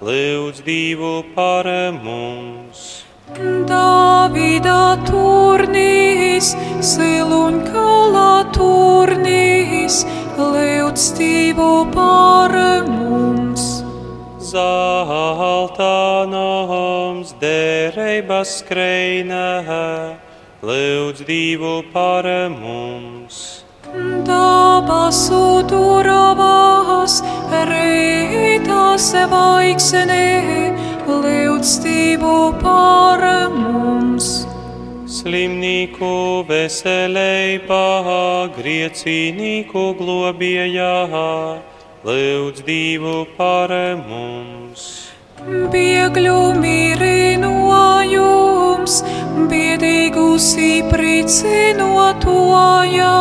[0.00, 1.68] lūdz Dievu par
[1.98, 3.04] mums.
[3.68, 6.54] Davida turnīs,
[6.94, 10.00] siluņkalā turnīs,
[10.40, 12.56] lūdz Dievu par
[12.88, 13.68] mums.
[14.40, 19.48] Zelta noms derības skreinē,
[20.62, 23.64] lūdz Dievu par mums.
[24.26, 27.18] Dabasu turavās,
[27.50, 30.22] rītā sevaiksnē,
[31.08, 34.30] lūdz Dievu par mums.
[35.10, 36.14] Slimnīku
[36.46, 37.84] veselībā,
[38.54, 40.96] griecīnīku globējā,
[42.06, 43.74] lūdz Dievu par
[44.06, 45.01] mums.
[45.42, 49.02] Biegļu mīrinājums,
[49.50, 53.16] biedīgus īpricinotojā,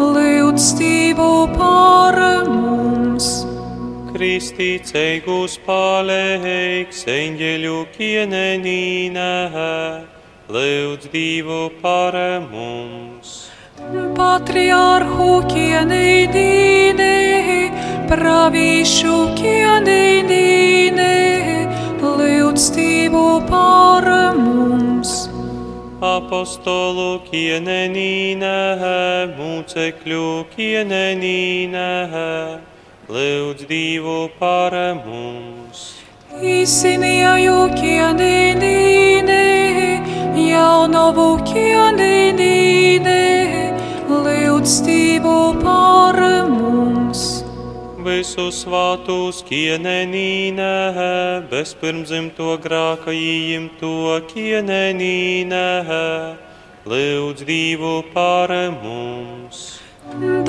[0.00, 2.16] lūdz Dievu par
[2.48, 3.44] mums.
[4.14, 9.34] Kristīceigus palīgs, eņģeļu kienenīnē,
[10.48, 12.16] lūdz Dievu par
[12.48, 13.45] mums.
[13.86, 17.10] Patriarhu kienīdīnē,
[18.10, 21.12] pravīšu kienīdīnē,
[22.02, 25.12] lūdz Dievu par mums.
[26.02, 28.56] Apostolu kienenīnē,
[29.38, 30.24] mūcekļu
[30.56, 31.86] kienenīnē,
[33.70, 34.74] Dievu par
[35.06, 35.86] mums.
[36.42, 39.44] Izsimēju kienīdīnē,
[40.50, 43.65] jaunavu kienīdīnē, lūdz
[44.66, 46.16] Dievu par
[46.50, 47.20] mums.
[48.02, 55.68] Visu svātus kienenīnē, bezpirmzimto grāka īimto kienenīnē,
[56.82, 58.50] lūdz Dievu par
[58.82, 59.78] mums.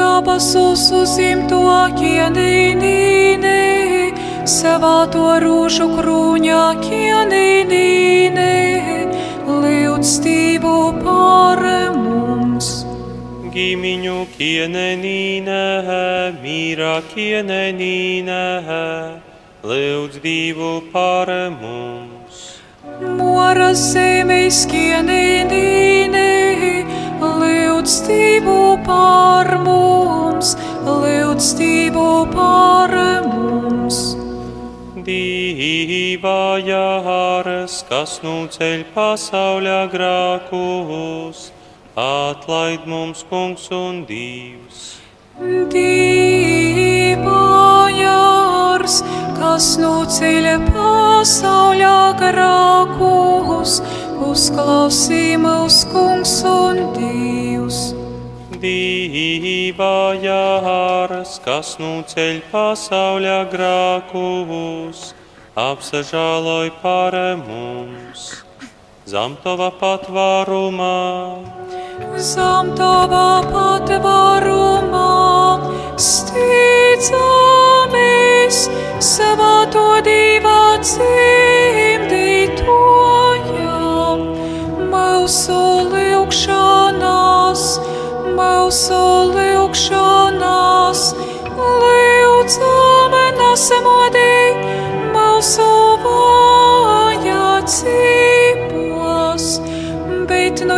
[0.02, 1.62] Dabasus uzimto
[2.02, 3.62] kienīnē,
[4.50, 8.52] savā to rūšu krūņā kienīnē,
[9.46, 11.62] lūdz Dievu par
[11.94, 12.97] mums.
[13.58, 15.62] Gimiņu kienenīnē,
[16.44, 18.42] mīrā kienenīnē,
[19.66, 22.44] lūdz Dievu par mums.
[23.18, 26.28] Mora zemes kienīnē,
[27.24, 30.54] lūdz Dievu par mums,
[30.86, 32.08] lūdz Dievu
[32.38, 32.94] par
[33.26, 34.02] mums.
[35.02, 41.48] Dīvā jāras, kas nu ceļ pasauļā grākus,
[41.98, 45.02] atlaid mums kungs un Dievs.
[45.74, 47.02] Dīvājārs,
[49.40, 53.82] kas nu ceļ pasauļā grākus,
[54.30, 57.80] uzklausī mūs kungs un Dievs.
[58.62, 65.14] Dīvā jāras, kas nu ceļ pasauļā grākus,
[65.58, 68.47] apsažāloj par mums.
[69.08, 70.96] Zam tava patvārumā,
[72.20, 75.04] Zem tavā patvārumā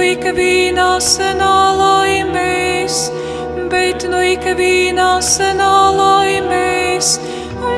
[0.09, 2.95] ikvienā senā laimēs,
[3.69, 7.09] bet nu ikvienā senā laimēs,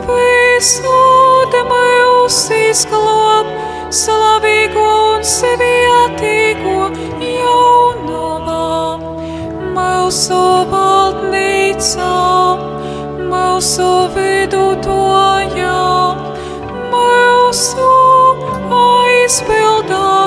[0.07, 3.49] visod mūs izglob,
[3.91, 6.87] slavīgo un sevi attīgo
[7.25, 8.61] jaunumā,
[9.75, 10.41] mūsu
[10.71, 12.13] valdnīcā,
[13.33, 15.77] mūsu vidutojā,
[16.95, 17.91] mūsu
[18.81, 20.20] aizpildātojā,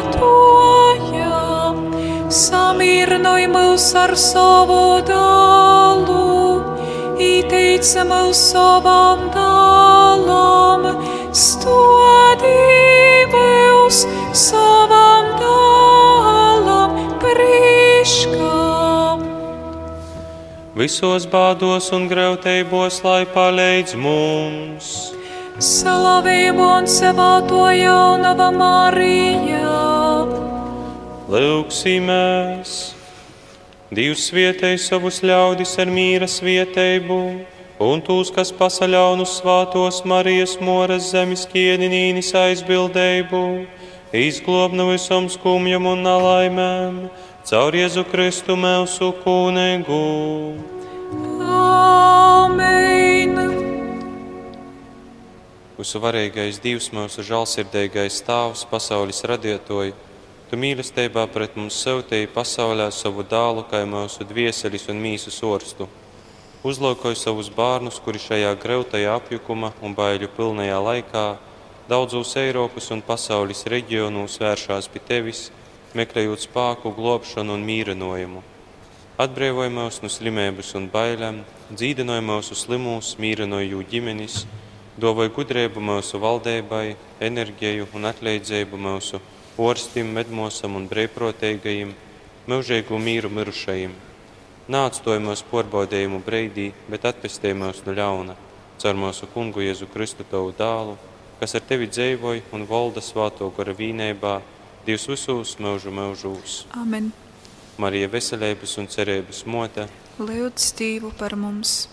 [3.35, 6.63] samirnoj mūs ar savu dalu,
[7.19, 11.03] iteica mūs savam dalam,
[11.33, 18.45] stodī mūs savam dalam priekškam.
[20.77, 25.13] visos bādos un grautējos, lai palīdz mums.
[25.59, 29.71] Slavēm un savāto jaunava Marija.
[31.31, 33.04] Lūksimies!
[33.95, 37.19] Dievs vietēji savus ļaudis ar mīra svietējumu,
[37.85, 43.43] un tūs, kas pasaļaunus svātos Marijas moras zemes kieninīnis aizbildējumu,
[44.19, 46.97] izglob no visam skumjam un nalaimēm,
[47.47, 50.01] caur Jēzu Kristu mūsu kūnegu.
[51.55, 53.39] Amen!
[55.79, 59.95] Visu varīgais Dievs, mūsu žēlsirdīgais Tēvs, pasaules radītoju,
[60.55, 65.89] Tu mīlestībā pret mums sevtēji pasaulē savu dālu, kā mūsu dvieselis un mīsu sorstu.
[66.63, 71.25] Uzlaukoju savus bērnus, kuri šajā greutajā apjukuma un baiļu pilnajā laikā
[71.91, 75.43] daudzos Eiropas un pasaules reģionos vēršās pie tevis,
[75.99, 78.47] meklējot spēku, glābšanu un mīrenojumu.
[79.27, 81.43] Atbrīvoja mūs no slimības un bailēm,
[81.75, 84.45] dzīdināja mūsu slimus, mīrenoja jū ģimenes,
[85.03, 86.93] dāvāja gudrību mūsu valdībai,
[87.33, 89.27] enerģiju un atleidzību mūsu
[89.59, 91.95] orstim, medmosam un brīvprātīgajiem,
[92.51, 93.95] mūžīgu mīru mirušajiem.
[94.75, 98.37] Nāctojumos porbaudējumu breidī, bet atpestījumos no ļauna,
[98.81, 100.97] caur mūsu kungu Jēzu Kristu tavu dālu,
[101.41, 104.41] kas ar tevi dzīvoja un valda svāto gara vīnībā,
[104.85, 106.67] Dievs visos mūžu mūžūs.
[106.77, 107.09] Amen!
[107.81, 111.89] Marija veselības un cerības mote, Lūdz Dievu par mums!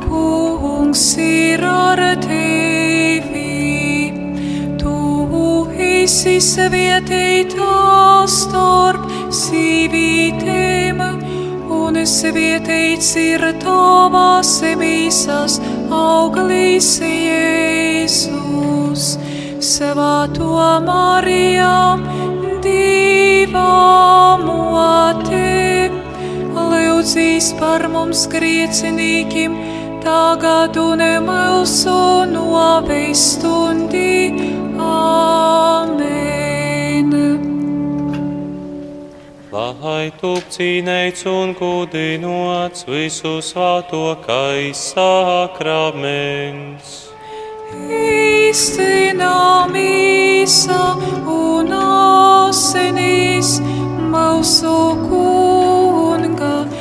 [0.05, 4.13] kungs ir ar tevi.
[4.81, 4.97] Tu
[5.89, 9.03] esi svētīta starp
[9.41, 10.99] sīvītēm,
[11.81, 15.61] un svētīts ir tavas mīsas
[15.91, 18.31] auglīs Jēzus.
[19.61, 20.57] Svēto
[20.87, 21.81] Mariju,
[22.65, 23.71] Dieva
[24.40, 24.40] mote,
[27.01, 29.55] lūdzīs par mums griecinīkiem,
[30.05, 34.29] tagad un mūsu novejas stundī.
[34.77, 36.11] Amen.
[39.51, 46.91] Lai top cīnēts un gudinots visu svātokais sakraments.
[47.89, 50.83] Īstenā mīsa
[51.25, 53.57] un asinīs
[54.13, 54.77] mūsu
[55.09, 56.80] kunga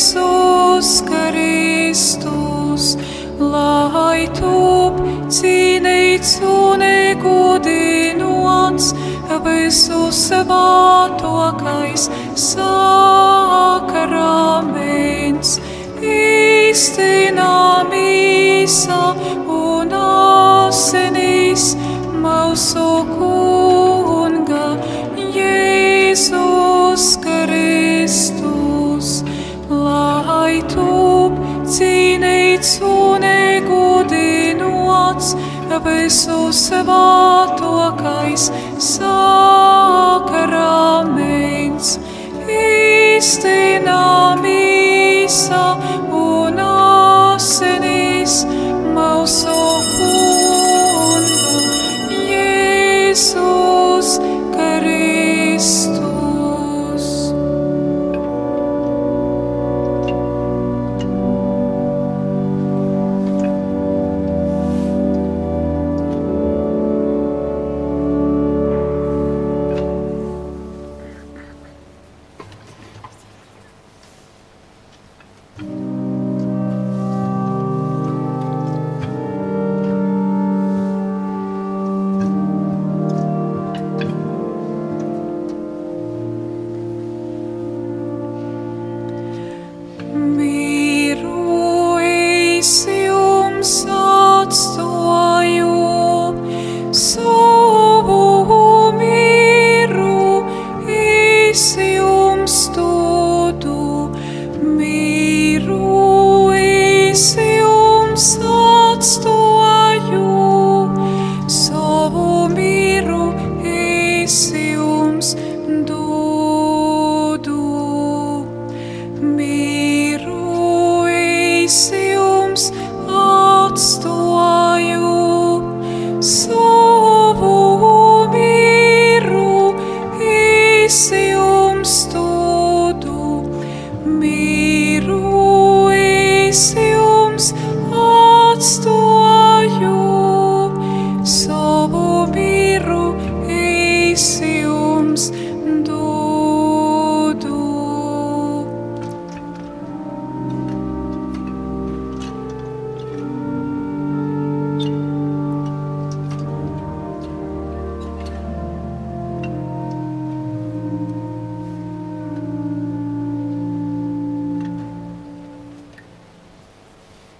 [0.00, 2.96] Jēzus Kristus,
[3.36, 4.96] lai top
[5.28, 6.80] cīnīts un
[7.20, 8.96] godinots
[9.44, 14.00] visu svātokais sakraments.
[16.00, 19.12] Īstenā mīsa
[19.44, 21.76] un asinīs
[22.24, 24.80] mūsu kunga
[25.36, 28.59] Jēzus Kristus,
[29.90, 31.32] lai top
[31.70, 33.24] cīnīts un
[33.66, 35.34] godinots
[35.84, 38.44] visu svātokais
[38.82, 40.28] sakraments.
[42.50, 45.64] Īstenā mīsa
[46.20, 48.34] un asinīs
[48.96, 49.58] mūsu
[49.94, 51.50] kunga
[52.34, 54.10] Jēzus
[54.56, 56.09] Kristus.